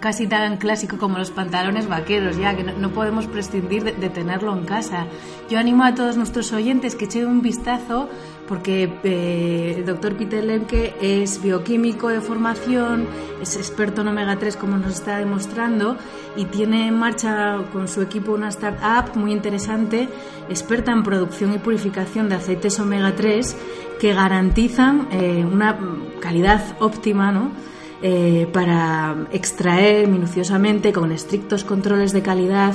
casi 0.00 0.26
tan 0.26 0.56
clásico 0.58 0.98
como 0.98 1.18
los 1.18 1.30
pantalones 1.30 1.88
vaqueros, 1.88 2.36
ya 2.36 2.56
que 2.56 2.64
no, 2.64 2.90
podemos 2.90 3.26
prescindir 3.26 3.82
de, 3.82 4.10
tenerlo 4.10 4.56
en 4.56 4.64
casa. 4.64 5.06
Yo 5.48 5.58
animo 5.58 5.84
a 5.84 5.94
todos 5.94 6.16
nuestros 6.16 6.52
oyentes 6.52 6.96
que 6.96 7.04
echen 7.04 7.26
un 7.26 7.42
vistazo 7.42 8.08
porque 8.48 8.90
eh, 9.04 9.74
el 9.76 9.84
doctor 9.84 10.16
Peter 10.16 10.42
Lemke 10.42 10.94
es 11.00 11.42
bioquímico 11.42 12.08
de 12.08 12.20
formación, 12.20 13.06
es 13.42 13.56
experto 13.56 14.00
en 14.00 14.08
omega 14.08 14.36
3 14.36 14.56
como 14.56 14.78
nos 14.78 14.94
está 14.94 15.18
demostrando 15.18 15.96
y 16.36 16.46
tiene 16.46 16.88
en 16.88 16.98
marcha 16.98 17.58
con 17.72 17.86
su 17.86 18.00
equipo 18.00 18.32
una 18.32 18.48
startup 18.48 19.14
muy 19.16 19.32
interesante, 19.32 20.08
experta 20.48 20.92
en 20.92 21.02
producción 21.02 21.52
y 21.54 21.58
purificación 21.58 22.28
de 22.28 22.36
aceites 22.36 22.80
omega 22.80 23.14
3 23.14 23.56
que 24.00 24.14
garantizan 24.14 25.08
eh, 25.12 25.44
una 25.44 25.78
calidad 26.20 26.76
óptima 26.80 27.30
¿no? 27.30 27.52
Eh, 28.00 28.48
para 28.52 29.26
extraer 29.32 30.06
minuciosamente 30.06 30.92
con 30.92 31.10
estrictos 31.10 31.64
controles 31.64 32.12
de 32.12 32.22
calidad 32.22 32.72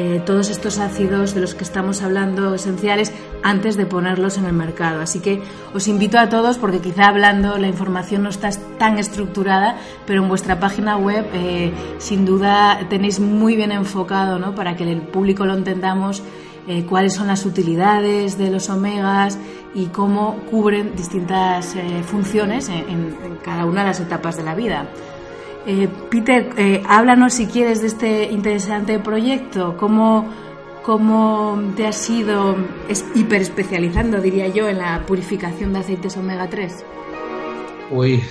eh, 0.00 0.22
todos 0.24 0.48
estos 0.48 0.78
ácidos 0.78 1.34
de 1.34 1.40
los 1.40 1.56
que 1.56 1.64
estamos 1.64 2.02
hablando 2.02 2.54
esenciales 2.54 3.12
antes 3.42 3.76
de 3.76 3.84
ponerlos 3.84 4.38
en 4.38 4.44
el 4.44 4.52
mercado. 4.52 5.00
Así 5.00 5.18
que 5.18 5.42
os 5.74 5.88
invito 5.88 6.20
a 6.20 6.28
todos, 6.28 6.56
porque 6.56 6.78
quizá 6.78 7.08
hablando 7.08 7.58
la 7.58 7.66
información 7.66 8.22
no 8.22 8.28
está 8.28 8.48
tan 8.78 9.00
estructurada, 9.00 9.76
pero 10.06 10.22
en 10.22 10.28
vuestra 10.28 10.60
página 10.60 10.96
web 10.96 11.26
eh, 11.32 11.72
sin 11.98 12.24
duda 12.24 12.86
tenéis 12.88 13.18
muy 13.18 13.56
bien 13.56 13.72
enfocado 13.72 14.38
¿no? 14.38 14.54
para 14.54 14.76
que 14.76 14.84
el 14.84 15.00
público 15.00 15.44
lo 15.46 15.54
entendamos. 15.54 16.22
Eh, 16.68 16.84
cuáles 16.88 17.14
son 17.14 17.26
las 17.26 17.44
utilidades 17.44 18.38
de 18.38 18.50
los 18.50 18.70
omegas 18.70 19.36
y 19.74 19.86
cómo 19.86 20.36
cubren 20.48 20.94
distintas 20.94 21.74
funciones 22.04 22.68
en, 22.68 23.16
cada 23.42 23.64
una 23.64 23.80
de 23.80 23.86
las 23.88 23.98
etapas 23.98 24.36
de 24.36 24.44
la 24.44 24.54
vida. 24.54 24.86
Eh, 25.70 25.86
Peter, 26.10 26.48
eh, 26.56 26.82
háblanos 26.88 27.34
si 27.34 27.46
quieres 27.46 27.82
de 27.82 27.88
este 27.88 28.24
interesante 28.32 28.98
proyecto. 28.98 29.76
¿Cómo, 29.76 30.26
cómo 30.82 31.60
te 31.76 31.86
has 31.86 32.08
ido 32.08 32.56
hiperespecializando, 33.14 34.18
diría 34.22 34.48
yo, 34.48 34.66
en 34.66 34.78
la 34.78 35.04
purificación 35.04 35.74
de 35.74 35.80
aceites 35.80 36.16
omega 36.16 36.48
3? 36.48 36.72
Uy, 37.90 38.24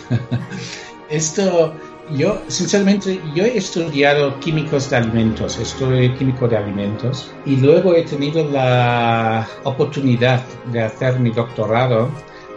esto, 1.10 1.76
yo, 2.10 2.42
sinceramente, 2.48 3.22
yo 3.36 3.44
he 3.44 3.56
estudiado 3.56 4.40
químicos 4.40 4.90
de 4.90 4.96
alimentos, 4.96 5.60
estoy 5.60 6.16
químico 6.16 6.48
de 6.48 6.58
alimentos, 6.58 7.32
y 7.46 7.58
luego 7.58 7.94
he 7.94 8.02
tenido 8.02 8.50
la 8.50 9.48
oportunidad 9.64 10.44
de 10.72 10.82
hacer 10.82 11.20
mi 11.20 11.30
doctorado. 11.30 12.10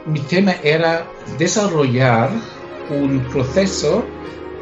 Mi 0.06 0.20
tema 0.20 0.52
era 0.62 1.06
desarrollar 1.38 2.30
un 2.88 3.20
proceso 3.30 4.02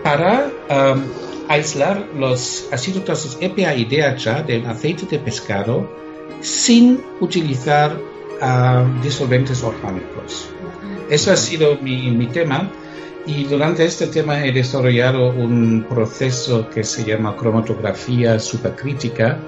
para 0.08 0.50
um, 0.70 1.02
aislar 1.50 2.02
los 2.16 2.66
ácidos 2.72 3.04
grasos 3.04 3.36
EPA 3.42 3.74
y 3.74 3.84
DHA 3.84 4.42
del 4.42 4.64
aceite 4.64 5.04
de 5.04 5.18
pescado 5.18 5.86
sin 6.40 6.98
utilizar 7.20 7.94
um, 8.40 9.02
disolventes 9.02 9.62
orgánicos. 9.62 10.48
Eso 11.10 11.30
ha 11.30 11.36
sido 11.36 11.76
mi, 11.82 12.26
tema 12.28 12.70
y 13.28 13.44
durante 13.44 13.84
este 13.84 14.08
tema 14.08 14.44
he 14.44 14.50
desarrollado 14.52 15.30
un 15.30 15.84
proceso 15.88 16.68
que 16.70 16.82
se 16.82 17.04
llama 17.04 17.36
cromatografía 17.36 18.40
supercrítica. 18.40 19.38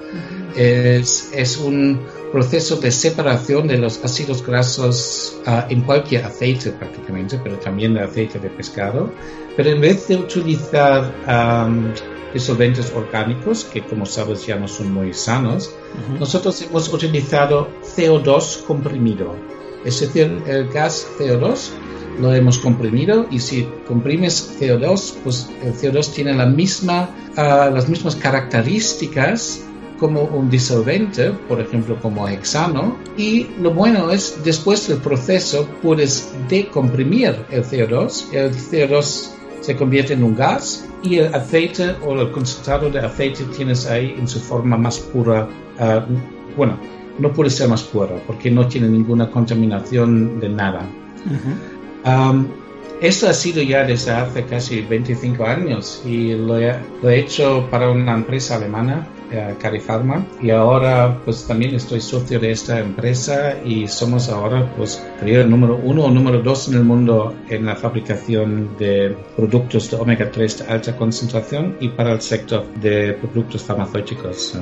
es, 0.55 1.31
es, 1.33 1.57
un 1.57 1.99
proceso 2.31 2.77
de 2.77 2.91
separación 2.91 3.67
de 3.67 3.77
los 3.77 4.03
ácidos 4.03 4.45
grasos 4.45 5.37
uh, 5.47 5.69
en 5.69 5.81
cualquier 5.81 6.25
aceite 6.25 6.71
prácticamente, 6.71 7.39
pero 7.43 7.57
también 7.57 7.93
de 7.93 8.01
aceite 8.01 8.39
de 8.39 8.49
pescado 8.49 9.11
pero 9.55 9.69
en 9.69 9.81
vez 9.81 10.07
de 10.07 10.15
utilizar 10.15 11.13
disolventes 12.33 12.91
orgánicos, 12.95 13.65
que 13.65 13.81
como 13.81 14.05
sabes 14.05 14.45
ya 14.45 14.55
no 14.55 14.67
son 14.67 14.93
muy 14.93 15.13
sanos, 15.13 15.73
nosotros 16.19 16.61
hemos 16.61 16.91
utilizado 16.93 17.69
CO2 17.95 18.63
comprimido. 18.63 19.35
Es 19.83 19.99
decir, 19.99 20.41
el 20.47 20.69
gas 20.69 21.07
CO2 21.17 21.71
lo 22.19 22.33
hemos 22.33 22.59
comprimido 22.59 23.25
y 23.31 23.39
si 23.39 23.67
comprimes 23.87 24.57
CO2, 24.59 25.13
pues 25.23 25.49
el 25.63 25.73
CO2 25.73 26.13
tiene 26.13 26.33
la 26.33 26.45
misma, 26.45 27.09
ah, 27.37 27.69
las 27.73 27.87
mismas 27.89 28.15
características 28.15 29.63
como 29.99 30.23
un 30.23 30.49
disolvente, 30.49 31.31
por 31.47 31.61
ejemplo 31.61 31.95
como 32.01 32.27
hexano, 32.27 32.97
y 33.17 33.47
lo 33.61 33.71
bueno 33.71 34.09
es 34.09 34.39
después 34.43 34.87
del 34.87 34.97
proceso 34.97 35.67
puedes 35.83 36.33
decomprimir 36.49 37.45
el 37.51 37.63
CO2, 37.63 38.33
el 38.33 38.51
CO2 38.51 39.29
se 39.61 39.75
convierte 39.75 40.13
en 40.13 40.23
un 40.23 40.35
gas 40.35 40.87
y 41.03 41.17
el 41.17 41.33
aceite 41.33 41.95
o 42.03 42.19
el 42.19 42.31
concentrado 42.31 42.89
de 42.89 42.99
aceite 42.99 43.43
tienes 43.55 43.85
ahí 43.85 44.15
en 44.17 44.27
su 44.27 44.39
forma 44.39 44.75
más 44.75 44.99
pura. 44.99 45.47
Ah, 45.79 46.03
bueno, 46.57 46.77
no 47.19 47.31
puede 47.31 47.49
ser 47.51 47.69
más 47.69 47.83
pura 47.83 48.15
porque 48.25 48.49
no 48.49 48.67
tiene 48.67 48.87
ninguna 48.87 49.29
contaminación 49.29 50.39
de 50.39 50.49
nada. 50.49 50.81
Esto 53.01 53.27
ha 53.27 53.33
sido 53.33 53.63
ya 53.63 53.83
desde 53.83 54.11
hace 54.11 54.45
casi 54.45 54.81
25 54.81 55.43
años 55.43 56.03
y 56.05 56.33
lo 56.33 56.57
he 56.57 57.19
hecho 57.19 57.67
para 57.71 57.89
una 57.89 58.13
empresa 58.13 58.55
alemana 58.57 59.07
eh, 59.31 59.55
Carifarma 59.59 60.25
y 60.41 60.49
ahora 60.49 61.17
pues 61.23 61.47
también 61.47 61.73
estoy 61.73 62.01
socio 62.01 62.37
de 62.37 62.51
esta 62.51 62.79
empresa 62.79 63.55
y 63.63 63.87
somos 63.87 64.27
ahora 64.27 64.69
pues 64.75 65.01
el 65.25 65.49
número 65.49 65.79
uno 65.81 66.03
o 66.03 66.11
número 66.11 66.41
dos 66.41 66.67
en 66.67 66.75
el 66.75 66.83
mundo 66.83 67.33
en 67.47 67.65
la 67.65 67.77
fabricación 67.77 68.77
de 68.77 69.15
productos 69.37 69.89
de 69.89 69.95
omega 69.95 70.29
3 70.29 70.59
de 70.59 70.65
alta 70.73 70.97
concentración 70.97 71.77
y 71.79 71.87
para 71.89 72.11
el 72.11 72.21
sector 72.21 72.65
de 72.81 73.13
productos 73.13 73.63
farmacéuticos. 73.63 74.53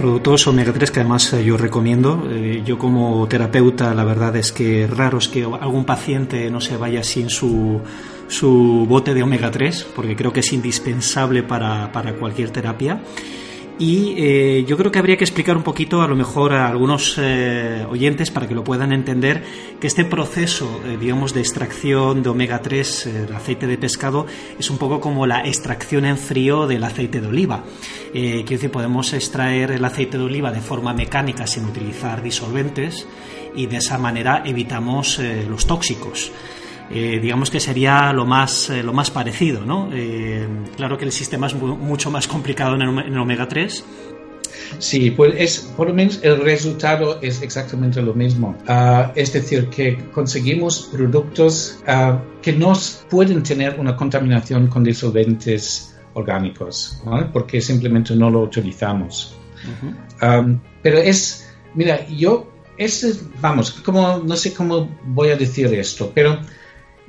Productos 0.00 0.46
omega 0.46 0.72
3 0.72 0.90
que 0.90 1.00
además 1.00 1.30
eh, 1.34 1.44
yo 1.44 1.58
recomiendo. 1.58 2.26
Eh, 2.30 2.62
yo 2.64 2.78
como 2.78 3.28
terapeuta 3.28 3.94
la 3.94 4.02
verdad 4.02 4.34
es 4.36 4.50
que 4.50 4.86
raro 4.86 5.18
es 5.18 5.28
que 5.28 5.44
algún 5.44 5.84
paciente 5.84 6.50
no 6.50 6.62
se 6.62 6.78
vaya 6.78 7.04
sin 7.04 7.28
su, 7.28 7.82
su 8.26 8.86
bote 8.88 9.12
de 9.12 9.22
omega 9.22 9.50
3 9.50 9.88
porque 9.94 10.16
creo 10.16 10.32
que 10.32 10.40
es 10.40 10.52
indispensable 10.54 11.42
para, 11.42 11.92
para 11.92 12.14
cualquier 12.14 12.48
terapia. 12.50 13.02
Y 13.80 14.14
eh, 14.18 14.64
yo 14.68 14.76
creo 14.76 14.92
que 14.92 14.98
habría 14.98 15.16
que 15.16 15.24
explicar 15.24 15.56
un 15.56 15.62
poquito, 15.62 16.02
a 16.02 16.06
lo 16.06 16.14
mejor, 16.14 16.52
a 16.52 16.68
algunos 16.68 17.16
eh, 17.16 17.86
oyentes 17.88 18.30
para 18.30 18.46
que 18.46 18.54
lo 18.54 18.62
puedan 18.62 18.92
entender, 18.92 19.42
que 19.80 19.86
este 19.86 20.04
proceso, 20.04 20.82
eh, 20.84 20.98
digamos, 21.00 21.32
de 21.32 21.40
extracción 21.40 22.22
de 22.22 22.28
omega 22.28 22.60
3, 22.60 23.06
el 23.06 23.32
aceite 23.32 23.66
de 23.66 23.78
pescado, 23.78 24.26
es 24.58 24.68
un 24.68 24.76
poco 24.76 25.00
como 25.00 25.26
la 25.26 25.46
extracción 25.46 26.04
en 26.04 26.18
frío 26.18 26.66
del 26.66 26.84
aceite 26.84 27.22
de 27.22 27.28
oliva. 27.28 27.64
quiero 28.12 28.44
decir, 28.44 28.70
podemos 28.70 29.14
extraer 29.14 29.70
el 29.70 29.82
aceite 29.82 30.18
de 30.18 30.24
oliva 30.24 30.52
de 30.52 30.60
forma 30.60 30.92
mecánica 30.92 31.46
sin 31.46 31.64
utilizar 31.64 32.22
disolventes 32.22 33.06
y 33.56 33.64
de 33.64 33.78
esa 33.78 33.96
manera 33.96 34.42
evitamos 34.44 35.18
los 35.48 35.66
tóxicos. 35.66 36.30
Eh, 36.92 37.20
digamos 37.22 37.50
que 37.50 37.60
sería 37.60 38.12
lo 38.12 38.26
más, 38.26 38.68
eh, 38.68 38.82
lo 38.82 38.92
más 38.92 39.10
parecido, 39.12 39.64
¿no? 39.64 39.90
Eh, 39.92 40.46
claro 40.76 40.98
que 40.98 41.04
el 41.04 41.12
sistema 41.12 41.46
es 41.46 41.54
mucho 41.54 42.10
más 42.10 42.26
complicado 42.26 42.74
en 42.74 42.82
el, 42.82 43.18
omega 43.18 43.46
3. 43.46 43.84
Sí, 44.78 45.12
pues 45.12 45.34
es, 45.36 45.58
por 45.76 45.88
lo 45.88 45.94
menos 45.94 46.18
el 46.22 46.40
resultado 46.40 47.20
es 47.22 47.42
exactamente 47.42 48.02
lo 48.02 48.12
mismo. 48.12 48.56
Ah, 48.66 49.12
es 49.14 49.32
decir, 49.32 49.68
que 49.68 49.98
conseguimos 50.12 50.88
productos 50.92 51.80
ah, 51.86 52.20
que 52.42 52.52
no 52.52 52.72
pueden 53.08 53.44
tener 53.44 53.78
una 53.78 53.94
contaminación 53.94 54.66
con 54.66 54.82
disolventes 54.82 55.96
orgánicos, 56.14 57.00
porque 57.32 57.60
simplemente 57.60 58.16
no 58.16 58.30
lo 58.30 58.40
utilizamos. 58.40 59.36
pero 60.82 60.98
es, 60.98 61.52
mira, 61.74 62.04
yo, 62.08 62.50
este, 62.76 63.12
vamos, 63.40 63.70
como, 63.70 64.18
no 64.18 64.36
sé 64.36 64.52
cómo 64.52 64.88
voy 65.04 65.28
a 65.28 65.36
decir 65.36 65.72
esto, 65.74 66.10
pero 66.12 66.40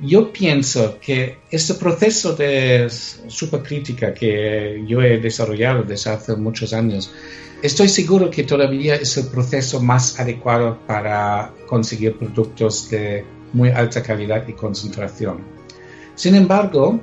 yo 0.02 0.32
pienso 0.32 0.98
que 1.00 1.38
este 1.50 1.74
proceso 1.74 2.34
de 2.34 2.88
supercrítica 3.28 4.12
que 4.12 4.84
yo 4.86 5.00
he 5.00 5.18
desarrollado 5.18 5.84
desde 5.84 6.10
hace 6.10 6.34
muchos 6.34 6.72
años, 6.72 7.12
estoy 7.62 7.88
seguro 7.88 8.28
que 8.28 8.42
todavía 8.42 8.96
es 8.96 9.16
el 9.16 9.28
proceso 9.28 9.80
más 9.80 10.18
adecuado 10.18 10.78
para 10.86 11.52
conseguir 11.66 12.18
productos 12.18 12.90
de 12.90 13.24
muy 13.52 13.68
alta 13.70 14.02
calidad 14.02 14.46
y 14.48 14.54
concentración. 14.54 15.38
Sin 16.16 16.34
embargo, 16.34 17.00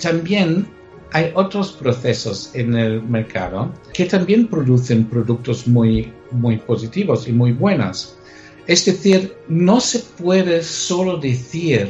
también 0.00 0.66
hay 1.12 1.32
otros 1.34 1.72
procesos 1.72 2.50
en 2.54 2.74
el 2.74 3.02
mercado 3.02 3.72
que 3.92 4.06
también 4.06 4.48
producen 4.48 5.04
productos 5.04 5.68
muy, 5.68 6.12
muy 6.32 6.56
positivos 6.56 7.28
y 7.28 7.32
muy 7.32 7.52
buenos. 7.52 8.16
Es 8.70 8.84
decir, 8.84 9.34
no 9.48 9.80
se 9.80 9.98
puede 9.98 10.62
solo 10.62 11.16
decir 11.16 11.88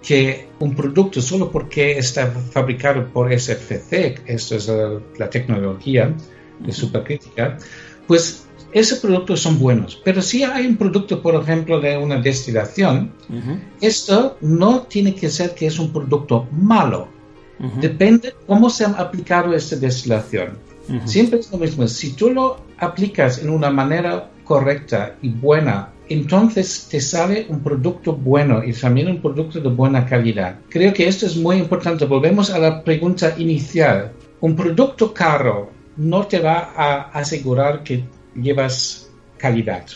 que 0.00 0.46
un 0.60 0.72
producto, 0.72 1.20
solo 1.20 1.50
porque 1.50 1.98
está 1.98 2.30
fabricado 2.52 3.08
por 3.12 3.32
SFC, 3.32 4.20
esto 4.24 4.54
es 4.54 4.70
la, 5.18 5.28
tecnología 5.28 6.14
de 6.60 6.70
supercrítica, 6.70 7.58
pues 8.06 8.46
esos 8.70 9.00
productos 9.00 9.40
son 9.40 9.58
buenos. 9.58 10.00
Pero 10.04 10.22
si 10.22 10.44
hay 10.44 10.68
un 10.68 10.76
producto, 10.76 11.20
por 11.20 11.34
ejemplo, 11.34 11.80
de 11.80 11.96
una 11.96 12.20
destilación, 12.20 13.12
esto 13.80 14.38
no 14.40 14.82
tiene 14.82 15.16
que 15.16 15.28
ser 15.28 15.52
que 15.56 15.66
es 15.66 15.80
un 15.80 15.92
producto 15.92 16.46
malo. 16.52 17.08
Depende 17.80 18.34
cómo 18.46 18.70
se 18.70 18.84
ha 18.84 18.90
aplicado 18.90 19.52
esta 19.52 19.74
destilación. 19.74 20.58
Siempre 21.06 21.40
es 21.40 21.50
lo 21.50 21.58
mismo. 21.58 21.88
Si 21.88 22.12
tú 22.12 22.30
lo 22.30 22.58
aplicas 22.78 23.38
en 23.42 23.50
una 23.50 23.70
manera 23.70 24.30
correcta 24.44 25.16
y 25.20 25.30
buena 25.30 25.90
entonces 26.08 26.86
te 26.90 27.00
sale 27.00 27.46
un 27.48 27.60
producto 27.60 28.14
bueno 28.14 28.62
y 28.64 28.72
también 28.72 29.08
un 29.08 29.20
producto 29.20 29.60
de 29.60 29.68
buena 29.68 30.04
calidad. 30.04 30.58
Creo 30.68 30.92
que 30.92 31.06
esto 31.06 31.26
es 31.26 31.36
muy 31.36 31.56
importante. 31.56 32.04
Volvemos 32.04 32.50
a 32.50 32.58
la 32.58 32.82
pregunta 32.82 33.34
inicial. 33.38 34.12
Un 34.40 34.54
producto 34.54 35.14
caro 35.14 35.70
no 35.96 36.26
te 36.26 36.40
va 36.40 36.72
a 36.76 37.10
asegurar 37.12 37.82
que 37.82 38.04
llevas 38.34 39.10
calidad. 39.38 39.86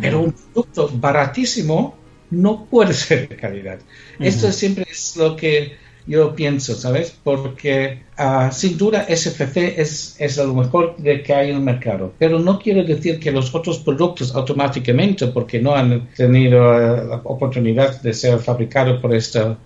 Pero 0.00 0.20
un 0.20 0.32
producto 0.32 0.90
baratísimo 0.94 1.96
no 2.30 2.66
puede 2.66 2.94
ser 2.94 3.28
de 3.28 3.36
calidad. 3.36 3.78
Esto 4.18 4.52
siempre 4.52 4.86
es 4.90 5.16
lo 5.16 5.36
que 5.36 5.76
yo 6.06 6.34
pienso, 6.34 6.74
¿sabes? 6.74 7.16
Porque 7.22 8.02
ah, 8.16 8.50
sin 8.52 8.76
duda 8.76 9.06
SFC 9.08 9.78
es, 9.78 10.16
es 10.18 10.36
lo 10.36 10.54
mejor 10.54 10.96
de 10.96 11.22
que 11.22 11.34
hay 11.34 11.50
en 11.50 11.56
el 11.56 11.62
mercado, 11.62 12.12
pero 12.18 12.38
no 12.38 12.58
quiere 12.58 12.84
decir 12.84 13.20
que 13.20 13.30
los 13.30 13.54
otros 13.54 13.78
productos 13.78 14.34
automáticamente, 14.34 15.28
porque 15.28 15.60
no 15.60 15.74
han 15.74 16.08
tenido 16.16 16.74
eh, 16.74 17.04
la 17.08 17.16
oportunidad 17.24 18.00
de 18.02 18.12
ser 18.12 18.38
fabricados 18.38 19.00
por 19.00 19.14
esta 19.14 19.56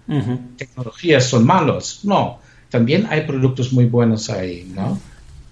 tecnología, 0.56 1.20
son 1.20 1.46
malos. 1.46 2.00
No, 2.04 2.38
también 2.70 3.06
hay 3.08 3.22
productos 3.22 3.72
muy 3.72 3.86
buenos 3.86 4.28
ahí, 4.30 4.70
¿no? 4.74 4.98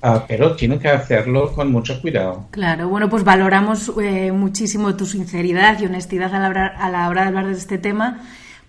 Ah, 0.06 0.22
pero 0.28 0.54
tienen 0.54 0.78
que 0.78 0.88
hacerlo 0.88 1.54
con 1.54 1.72
mucho 1.72 1.98
cuidado. 2.02 2.46
Claro, 2.50 2.90
bueno, 2.90 3.08
pues 3.08 3.24
valoramos 3.24 3.90
eh, 4.02 4.32
muchísimo 4.32 4.94
tu 4.96 5.06
sinceridad 5.06 5.80
y 5.80 5.86
honestidad 5.86 6.34
a 6.34 6.40
la, 6.40 6.66
a 6.66 6.90
la 6.90 7.08
hora 7.08 7.22
de 7.22 7.28
hablar 7.28 7.46
de 7.46 7.54
este 7.54 7.78
tema 7.78 8.20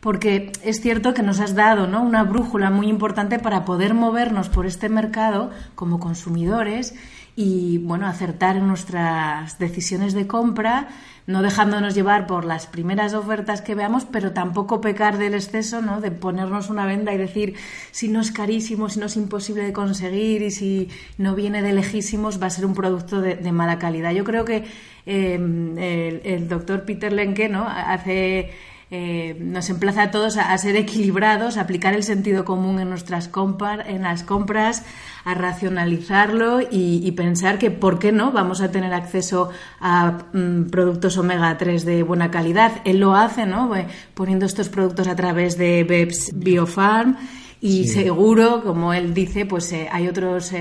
porque 0.06 0.52
es 0.62 0.82
cierto 0.82 1.16
que 1.16 1.24
nos 1.24 1.40
has 1.40 1.56
dado 1.56 1.88
¿no? 1.88 2.04
una 2.04 2.24
brújula 2.24 2.70
muy 2.70 2.90
importante 2.90 3.40
para 3.40 3.66
poder 3.66 3.96
movernos 3.96 4.50
por 4.50 4.68
este 4.68 4.88
mercado 4.88 5.50
como 5.74 6.00
consumidores 6.00 6.94
y 7.36 7.80
bueno, 7.80 8.06
acertar 8.06 8.58
nuestras 8.58 9.58
decisiones 9.58 10.14
de 10.14 10.28
compra, 10.28 10.90
no 11.26 11.42
dejándonos 11.42 11.96
llevar 11.96 12.28
por 12.28 12.46
las 12.46 12.68
primeras 12.68 13.16
ofertas 13.16 13.64
que 13.64 13.74
veamos, 13.74 14.06
pero 14.06 14.32
tampoco 14.32 14.80
pecar 14.80 15.18
del 15.18 15.34
exceso, 15.34 15.82
¿no? 15.82 16.02
de 16.02 16.12
ponernos 16.12 16.70
una 16.70 16.86
venda 16.86 17.12
y 17.12 17.18
decir 17.18 17.56
si 17.90 18.08
no 18.08 18.22
es 18.22 18.32
carísimo, 18.32 18.90
si 18.90 19.00
no 19.00 19.08
es 19.08 19.16
imposible 19.16 19.64
de 19.64 19.74
conseguir 19.74 20.44
y 20.44 20.52
si 20.52 20.88
no 21.18 21.34
viene 21.34 21.64
de 21.64 21.74
lejísimos 21.74 22.40
va 22.40 22.46
a 22.46 22.52
ser 22.52 22.68
un 22.68 22.76
producto 22.76 23.22
de, 23.22 23.52
mala 23.52 23.80
calidad. 23.80 24.12
Yo 24.12 24.24
creo 24.24 24.46
que 24.46 24.66
eh, 25.08 26.22
el, 26.24 26.48
doctor 26.48 26.84
Peter 26.84 27.12
Lenke 27.12 27.50
¿no? 27.50 27.68
hace 27.68 28.52
eh, 28.92 29.36
nos 29.40 29.70
emplaza 29.70 30.04
a 30.04 30.12
todos 30.12 30.38
a, 30.38 30.56
ser 30.60 30.76
equilibrados, 30.76 31.58
a 31.58 31.62
aplicar 31.62 31.96
el 31.96 32.04
sentido 32.04 32.46
común 32.46 32.80
en 32.80 32.90
nuestras 32.90 33.30
en 33.88 34.04
las 34.04 34.24
compras, 34.24 34.84
a 35.24 35.34
racionalizarlo 35.34 36.60
y, 36.70 37.12
pensar 37.14 37.58
que, 37.58 37.72
¿por 37.72 37.98
qué 37.98 38.12
no? 38.12 38.32
Vamos 38.32 38.62
a 38.62 38.72
tener 38.72 38.94
acceso 38.94 39.50
a 39.80 40.26
mm, 40.34 40.70
productos 40.70 41.18
omega 41.18 41.58
3 41.58 41.84
de 41.84 42.04
buena 42.04 42.30
calidad. 42.30 42.82
Él 42.86 43.00
lo 43.00 43.16
hace, 43.16 43.46
¿no? 43.46 43.76
Eh, 43.76 43.88
poniendo 44.14 44.46
estos 44.46 44.70
productos 44.70 45.08
a 45.08 45.16
través 45.16 45.58
de 45.58 45.84
BEPS 45.84 46.34
Biofarm 46.36 47.18
y 47.62 47.88
seguro, 47.88 48.62
como 48.64 48.94
él 48.94 49.16
dice, 49.16 49.48
pues 49.48 49.72
eh, 49.72 49.90
hay 49.92 50.08
otros 50.08 50.54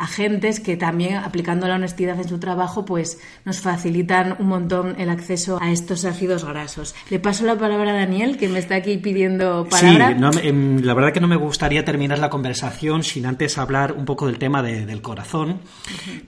agentes 0.00 0.60
que 0.60 0.76
también, 0.76 1.16
aplicando 1.16 1.68
la 1.68 1.74
honestidad 1.74 2.18
en 2.18 2.28
su 2.28 2.40
trabajo, 2.40 2.84
pues 2.84 3.20
nos 3.44 3.60
facilitan 3.60 4.36
un 4.38 4.46
montón 4.46 4.96
el 4.98 5.10
acceso 5.10 5.58
a 5.60 5.70
estos 5.70 6.04
ácidos 6.04 6.44
grasos. 6.44 6.94
Le 7.10 7.20
paso 7.20 7.44
la 7.44 7.56
palabra 7.56 7.90
a 7.90 7.94
Daniel, 7.94 8.38
que 8.38 8.48
me 8.48 8.58
está 8.58 8.76
aquí 8.76 8.96
pidiendo 8.96 9.68
palabra. 9.68 10.32
Sí, 10.32 10.40
em, 10.48 10.82
la 10.82 10.94
verdad 10.94 11.12
que 11.12 11.20
no 11.20 11.28
me 11.28 11.36
gustaría 11.36 11.84
terminar 11.84 12.18
la 12.18 12.30
conversación 12.30 13.04
sin 13.04 13.26
antes 13.26 13.58
hablar 13.58 13.92
un 13.92 14.06
poco 14.06 14.26
del 14.26 14.38
tema 14.38 14.62
del 14.62 15.02
corazón, 15.02 15.60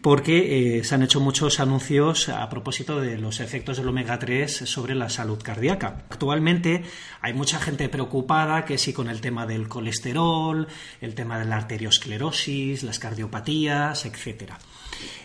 porque 0.02 0.78
eh, 0.78 0.84
se 0.84 0.94
han 0.94 1.02
hecho 1.02 1.20
muchos 1.20 1.58
anuncios 1.58 2.28
a 2.28 2.48
propósito 2.50 3.00
de 3.00 3.16
los 3.16 3.40
efectos 3.40 3.78
del 3.78 3.88
omega 3.88 4.18
3 4.18 4.54
sobre 4.54 4.94
la 4.94 5.08
salud 5.08 5.40
cardíaca. 5.42 6.04
Actualmente 6.10 6.82
hay 7.22 7.32
mucha 7.32 7.58
gente 7.58 7.88
preocupada 7.88 8.64
que 8.64 8.76
si 8.76 8.92
con 8.92 9.08
el 9.08 9.20
tema 9.20 9.46
del 9.46 9.68
colesterol, 9.68 10.66
el 11.00 11.14
tema 11.14 11.38
de 11.38 11.46
la 11.46 11.56
arteriosclerosis, 11.56 12.82
las 12.82 12.98
cardiopatías, 12.98 13.61
etcétera. 13.68 14.58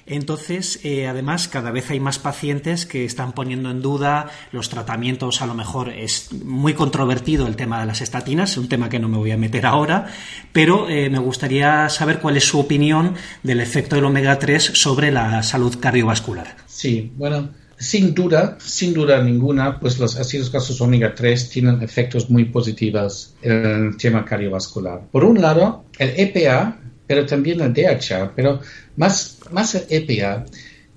Entonces, 0.05 0.79
eh, 0.83 1.07
además, 1.07 1.49
cada 1.49 1.69
vez 1.69 1.91
hay 1.91 1.99
más 1.99 2.17
pacientes 2.17 2.85
que 2.85 3.03
están 3.03 3.33
poniendo 3.33 3.69
en 3.69 3.81
duda 3.81 4.29
los 4.53 4.69
tratamientos. 4.69 5.41
A 5.41 5.45
lo 5.45 5.53
mejor 5.53 5.89
es 5.89 6.31
muy 6.33 6.73
controvertido 6.73 7.45
el 7.45 7.57
tema 7.57 7.81
de 7.81 7.87
las 7.87 8.01
estatinas, 8.01 8.51
es 8.51 8.57
un 8.57 8.69
tema 8.69 8.87
que 8.87 8.99
no 8.99 9.09
me 9.09 9.17
voy 9.17 9.31
a 9.31 9.37
meter 9.37 9.65
ahora, 9.65 10.07
pero 10.53 10.89
eh, 10.89 11.09
me 11.09 11.19
gustaría 11.19 11.89
saber 11.89 12.19
cuál 12.19 12.37
es 12.37 12.45
su 12.45 12.57
opinión 12.57 13.15
del 13.43 13.59
efecto 13.59 13.97
del 13.97 14.05
omega 14.05 14.39
3 14.39 14.63
sobre 14.63 15.11
la 15.11 15.43
salud 15.43 15.77
cardiovascular. 15.77 16.55
Sí, 16.67 17.11
bueno, 17.17 17.49
sin 17.77 18.15
duda, 18.15 18.57
sin 18.59 18.93
duda 18.93 19.21
ninguna, 19.21 19.77
pues 19.79 19.99
los 19.99 20.15
ácidos 20.15 20.51
grasos 20.51 20.79
omega 20.79 21.13
3 21.13 21.49
tienen 21.49 21.81
efectos 21.81 22.29
muy 22.29 22.45
positivos 22.45 23.35
en 23.41 23.65
el 23.65 23.97
tema 23.97 24.23
cardiovascular. 24.23 25.01
Por 25.11 25.25
un 25.25 25.41
lado, 25.41 25.83
el 25.99 26.13
EPA, 26.15 26.79
pero 27.07 27.25
también 27.25 27.57
la 27.59 27.69
DHA, 27.69 28.33
pero 28.35 28.59
más, 28.97 29.39
más 29.51 29.75
el 29.75 29.85
EPA 29.89 30.45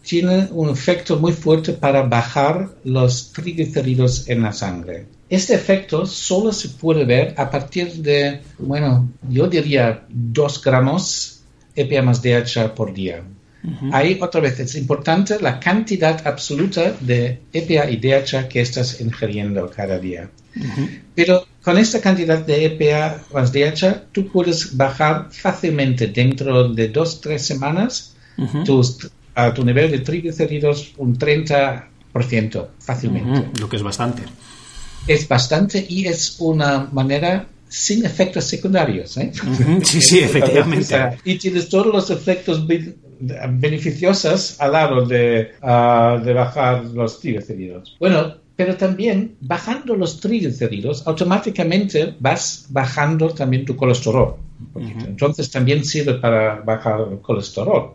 tiene 0.03 0.49
un 0.51 0.71
efecto 0.71 1.19
muy 1.19 1.33
fuerte 1.33 1.73
para 1.73 2.03
bajar 2.03 2.71
los 2.85 3.33
triglicéridos 3.33 4.29
en 4.29 4.43
la 4.43 4.53
sangre. 4.53 5.07
Este 5.29 5.55
efecto 5.55 6.07
solo 6.07 6.53
se 6.53 6.71
puede 6.71 7.05
ver 7.05 7.35
a 7.37 7.51
partir 7.51 7.93
de, 7.95 8.41
bueno, 8.59 9.09
yo 9.29 9.47
diría 9.47 10.05
2 10.09 10.63
gramos 10.65 11.43
EPA 11.77 12.03
más 12.03 12.21
DHA 12.21 12.75
por 12.75 12.93
día. 12.93 13.23
Ahí 13.93 14.19
otra 14.21 14.41
vez 14.41 14.59
es 14.59 14.75
importante 14.75 15.39
la 15.39 15.61
cantidad 15.61 16.27
absoluta 16.27 16.95
de 16.99 17.41
EPA 17.53 17.91
y 17.91 17.99
DHA 17.99 18.49
que 18.49 18.63
estás 18.63 19.01
ingiriendo 19.03 19.71
cada 19.71 19.99
día. 19.99 20.31
Pero 21.15 21.47
con 21.63 21.79
esta 21.79 22.01
cantidad 22.01 22.45
de 22.45 22.67
EPA 22.67 23.23
más 23.33 23.53
DHA, 23.53 24.05
tú 24.13 24.29
puedes 24.29 24.77
bajar 24.77 25.29
fácilmente 25.31 26.09
dentro 26.09 26.69
de 26.69 26.89
dos, 26.89 27.21
tres 27.21 27.43
semanas 27.47 28.15
a 29.35 29.55
tu 29.55 29.65
nivel 29.65 29.91
de 29.91 29.99
triglicéridos 30.01 30.93
un 30.97 31.19
30% 31.19 32.67
fácilmente. 32.79 33.61
Lo 33.61 33.69
que 33.69 33.77
es 33.77 33.83
bastante. 33.83 34.23
Es 35.07 35.29
bastante 35.29 35.85
y 35.89 36.07
es 36.07 36.37
una 36.41 36.89
manera 36.93 37.47
sin 37.69 38.05
efectos 38.05 38.45
secundarios. 38.45 39.17
¿eh? 39.17 39.33
Sí, 39.83 40.03
sí, 40.03 40.19
efectivamente. 40.23 41.19
y 41.25 41.39
tienes 41.39 41.69
todos 41.69 41.87
los 41.87 42.11
efectos 42.11 42.67
beneficiosos 42.67 44.61
al 44.61 44.73
lado 44.73 45.07
de, 45.07 45.53
ah, 45.63 46.21
de 46.23 46.33
bajar 46.33 46.85
los 46.87 47.21
triglicéridos. 47.21 47.97
Bueno, 47.99 48.35
pero 48.61 48.77
también 48.77 49.37
bajando 49.41 49.97
los 49.97 50.21
triglicéridos, 50.21 51.07
automáticamente 51.07 52.15
vas 52.21 52.67
bajando 52.69 53.31
también 53.31 53.65
tu 53.65 53.75
colesterol. 53.75 54.37
Entonces 54.77 55.51
también 55.51 55.83
sirve 55.83 56.19
para 56.19 56.57
bajar 56.57 57.01
el 57.11 57.21
colesterol. 57.21 57.95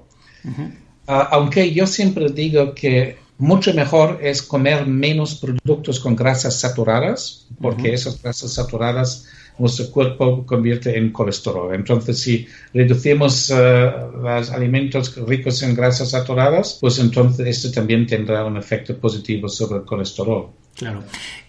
Ah, 1.06 1.30
aunque 1.34 1.72
yo 1.72 1.86
siempre 1.86 2.30
digo 2.30 2.74
que 2.74 3.16
mucho 3.38 3.76
mejor 3.76 4.18
es 4.24 4.42
comer 4.42 4.88
menos 4.88 5.36
productos 5.36 6.00
con 6.00 6.16
grasas 6.16 6.60
saturadas, 6.60 7.46
porque 7.62 7.94
esas 7.94 8.20
grasas 8.20 8.54
saturadas 8.54 9.28
nuestro 9.58 9.90
cuerpo 9.90 10.46
convierte 10.46 10.98
en 10.98 11.12
colesterol. 11.12 11.74
Entonces, 11.74 12.20
si 12.20 12.48
reducimos 12.74 13.50
eh, 13.50 13.92
los 14.22 14.50
alimentos 14.52 15.16
ricos 15.28 15.64
en 15.64 15.76
grasas 15.76 16.10
saturadas, 16.12 16.78
pues 16.80 17.00
entonces 17.00 17.48
esto 17.48 17.72
también 17.72 18.06
tendrá 18.06 18.46
un 18.46 18.58
efecto 18.58 18.98
positivo 18.98 19.48
sobre 19.48 19.80
el 19.80 19.86
colesterol. 19.86 20.48
Claro. 20.76 21.04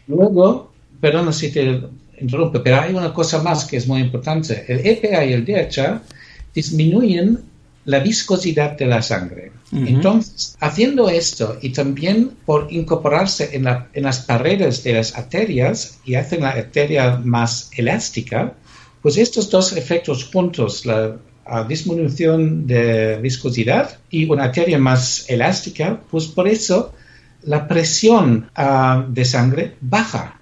Luego, 0.07 0.73
perdona 1.01 1.33
si 1.33 1.51
te 1.51 1.81
interrumpe, 2.21 2.61
pero 2.61 2.81
hay 2.81 2.95
una 2.95 3.12
cosa 3.12 3.42
más 3.42 3.64
que 3.64 3.77
es 3.77 3.87
muy 3.87 4.01
importante. 4.01 4.64
El 4.69 4.87
EPA 4.87 5.25
y 5.25 5.33
el 5.33 5.45
DHA 5.45 6.03
disminuyen 6.55 7.40
la 7.87 8.01
viscosidad 8.01 8.77
de 8.77 8.87
la 8.87 9.01
sangre. 9.01 9.53
Entonces, 9.72 10.57
haciendo 10.61 11.09
esto 11.09 11.57
y 11.62 11.70
también 11.70 12.33
por 12.44 12.66
incorporarse 12.70 13.51
en, 13.57 13.64
las 14.03 14.20
paredes 14.20 14.83
de 14.83 14.94
las 14.94 15.16
arterias 15.16 15.99
y 16.05 16.16
hacen 16.16 16.42
la 16.42 16.51
arteria 16.51 17.20
más 17.25 17.70
elástica, 17.77 18.55
pues 19.03 19.16
estos 19.16 19.51
dos 19.51 19.72
efectos 19.72 20.25
juntos, 20.25 20.85
la, 20.85 21.16
disminución 21.68 22.66
de 22.66 23.18
viscosidad 23.22 23.99
y 24.11 24.29
una 24.29 24.44
arteria 24.46 24.79
más 24.79 25.31
elástica, 25.31 26.01
pues 26.11 26.27
por 26.27 26.49
eso 26.49 26.92
la 27.44 27.69
presión 27.69 28.50
ah, 28.56 29.06
de 29.08 29.25
sangre 29.25 29.77
baja. 29.81 30.40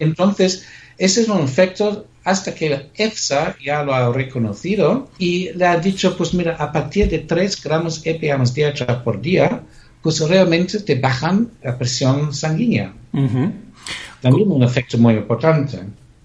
Entonces, 0.00 0.66
ese 0.98 1.20
es 1.20 1.28
un 1.28 1.40
efecto 1.40 2.08
hasta 2.26 2.52
que 2.56 2.90
EFSA 2.96 3.54
ya 3.64 3.84
lo 3.84 3.94
ha 3.94 4.12
reconocido 4.12 5.08
y 5.16 5.52
le 5.52 5.64
ha 5.64 5.78
dicho, 5.78 6.16
pues 6.16 6.34
mira, 6.34 6.56
a 6.56 6.72
partir 6.72 7.08
de 7.08 7.20
3 7.20 7.62
gramos 7.62 8.04
EPA 8.04 8.36
más 8.36 8.52
DHA 8.52 9.04
por 9.04 9.20
día, 9.20 9.62
pues 10.02 10.18
realmente 10.28 10.80
te 10.80 10.96
bajan 10.96 11.52
la 11.62 11.78
presión 11.78 12.34
sanguínea. 12.34 12.92
También 14.20 14.50
un 14.50 14.64
efecto 14.64 14.98
muy 14.98 15.14
importante. 15.14 15.78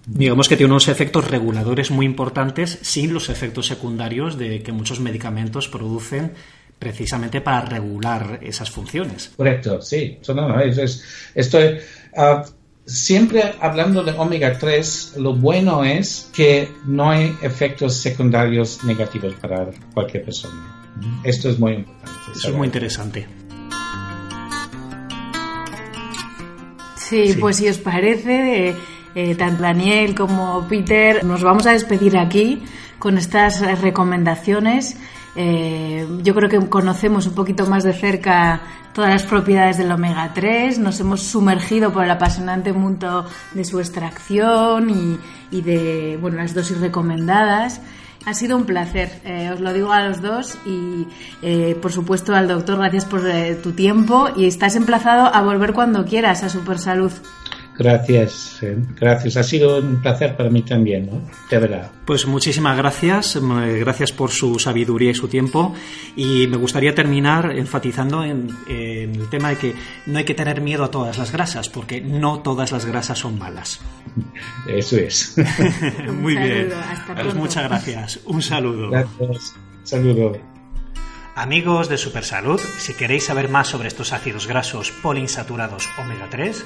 Digamos 0.04 0.48
que 0.48 0.56
tiene 0.56 0.72
unos 0.72 0.88
efectos 0.88 1.30
reguladores 1.30 1.92
muy 1.92 2.04
importantes 2.04 2.80
sin 2.82 3.14
los 3.14 3.28
efectos 3.28 3.68
secundarios 3.68 4.36
de 4.36 4.60
que 4.60 4.72
muchos 4.72 4.98
medicamentos 4.98 5.68
producen 5.68 6.32
precisamente 6.80 7.40
para 7.40 7.60
regular 7.60 8.40
esas 8.42 8.72
funciones. 8.72 9.30
Correcto, 9.36 9.80
sí. 9.80 10.18
estoy 11.36 11.78
ah, 12.16 12.44
siempre 12.92 13.54
hablando 13.60 14.02
de 14.04 14.12
omega 14.12 14.58
3, 14.58 15.14
lo 15.16 15.34
bueno 15.34 15.84
es 15.84 16.28
que 16.32 16.70
no 16.84 17.10
hay 17.10 17.36
efectos 17.42 17.96
secundarios 17.96 18.84
negativos 18.84 19.34
para 19.34 19.70
cualquier 19.94 20.24
persona. 20.24 20.92
Esto 21.24 21.48
es 21.48 21.58
muy 21.58 21.74
importante. 21.74 22.32
Eso 22.34 22.48
es 22.50 22.54
muy 22.54 22.66
interesante. 22.66 23.26
Sí, 26.96 27.36
pues 27.38 27.56
si 27.56 27.68
os 27.68 27.78
parece, 27.78 28.74
eh, 29.14 29.34
tanto 29.34 29.62
Daniel 29.62 30.14
como 30.14 30.66
Peter, 30.68 31.24
nos 31.24 31.42
vamos 31.42 31.66
a 31.66 31.72
despedir 31.72 32.16
aquí 32.16 32.62
con 32.98 33.18
estas 33.18 33.80
recomendaciones. 33.80 34.96
Eh, 35.34 36.06
yo 36.22 36.34
creo 36.34 36.48
que 36.48 36.68
conocemos 36.68 37.26
un 37.26 37.34
poquito 37.34 37.66
más 37.66 37.84
de 37.84 37.92
cerca 37.92 38.60
todas 38.92 39.10
las 39.10 39.22
propiedades 39.22 39.78
del 39.78 39.90
omega 39.90 40.32
3, 40.34 40.78
nos 40.78 41.00
hemos 41.00 41.22
sumergido 41.22 41.92
por 41.92 42.04
el 42.04 42.10
apasionante 42.10 42.74
mundo 42.74 43.24
de 43.54 43.64
su 43.64 43.80
extracción 43.80 45.18
y, 45.50 45.60
de 45.62 46.18
bueno, 46.20 46.36
las 46.36 46.54
dosis 46.54 46.78
recomendadas. 46.78 47.80
Ha 48.26 48.34
sido 48.34 48.56
un 48.56 48.66
placer, 48.66 49.20
eh, 49.24 49.50
os 49.52 49.60
lo 49.60 49.72
digo 49.72 49.92
a 49.92 50.06
los 50.06 50.22
dos 50.22 50.56
y 50.64 51.08
eh, 51.40 51.76
por 51.80 51.90
supuesto 51.90 52.34
al 52.34 52.46
doctor, 52.46 52.78
gracias 52.78 53.04
por 53.04 53.22
tu 53.62 53.72
tiempo 53.72 54.28
y 54.36 54.46
estás 54.46 54.76
emplazado 54.76 55.34
a 55.34 55.42
volver 55.42 55.72
cuando 55.72 56.04
quieras 56.04 56.44
a 56.44 56.48
Super 56.48 56.78
Salud. 56.78 57.12
Gracias, 57.78 58.58
eh, 58.62 58.76
gracias. 59.00 59.36
Ha 59.36 59.42
sido 59.42 59.78
un 59.78 60.02
placer 60.02 60.36
para 60.36 60.50
mí 60.50 60.62
también, 60.62 61.06
¿no? 61.06 61.22
De 61.50 61.58
verdad. 61.58 61.90
Pues 62.04 62.26
muchísimas 62.26 62.76
gracias, 62.76 63.38
gracias 63.40 64.12
por 64.12 64.30
su 64.30 64.58
sabiduría 64.58 65.10
y 65.10 65.14
su 65.14 65.28
tiempo. 65.28 65.74
Y 66.14 66.46
me 66.48 66.58
gustaría 66.58 66.94
terminar 66.94 67.52
enfatizando 67.56 68.24
en, 68.24 68.50
el 68.68 69.28
tema 69.30 69.50
de 69.50 69.56
que 69.56 69.74
no 70.06 70.18
hay 70.18 70.24
que 70.24 70.34
tener 70.34 70.60
miedo 70.60 70.84
a 70.84 70.90
todas 70.90 71.16
las 71.16 71.32
grasas, 71.32 71.68
porque 71.70 72.00
no 72.00 72.40
todas 72.40 72.72
las 72.72 72.84
grasas 72.84 73.18
son 73.18 73.38
malas. 73.38 73.80
Eso 74.68 74.96
es. 74.98 75.36
Muy 76.12 76.36
bien. 76.36 76.70
Pues 77.14 77.34
muchas 77.34 77.64
gracias. 77.64 78.20
Un 78.26 78.42
saludo. 78.42 78.90
Gracias. 78.90 79.54
Saludo. 79.82 80.52
Amigos 81.34 81.88
de 81.88 81.96
Supersalud, 81.96 82.60
si 82.60 82.92
queréis 82.92 83.24
saber 83.24 83.48
más 83.48 83.68
sobre 83.68 83.88
estos 83.88 84.12
ácidos 84.12 84.46
grasos 84.46 84.90
poliinsaturados 84.90 85.88
omega 85.98 86.28
3, 86.28 86.62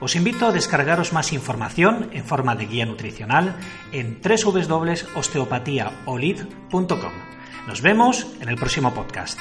os 0.00 0.16
invito 0.16 0.46
a 0.46 0.52
descargaros 0.52 1.12
más 1.12 1.32
información 1.32 2.10
en 2.12 2.24
forma 2.24 2.54
de 2.54 2.66
guía 2.66 2.86
nutricional 2.86 3.56
en 3.92 4.20
www.osteopatiaolid.com. 4.22 7.12
Nos 7.66 7.82
vemos 7.82 8.28
en 8.40 8.48
el 8.48 8.54
próximo 8.56 8.94
podcast. 8.94 9.38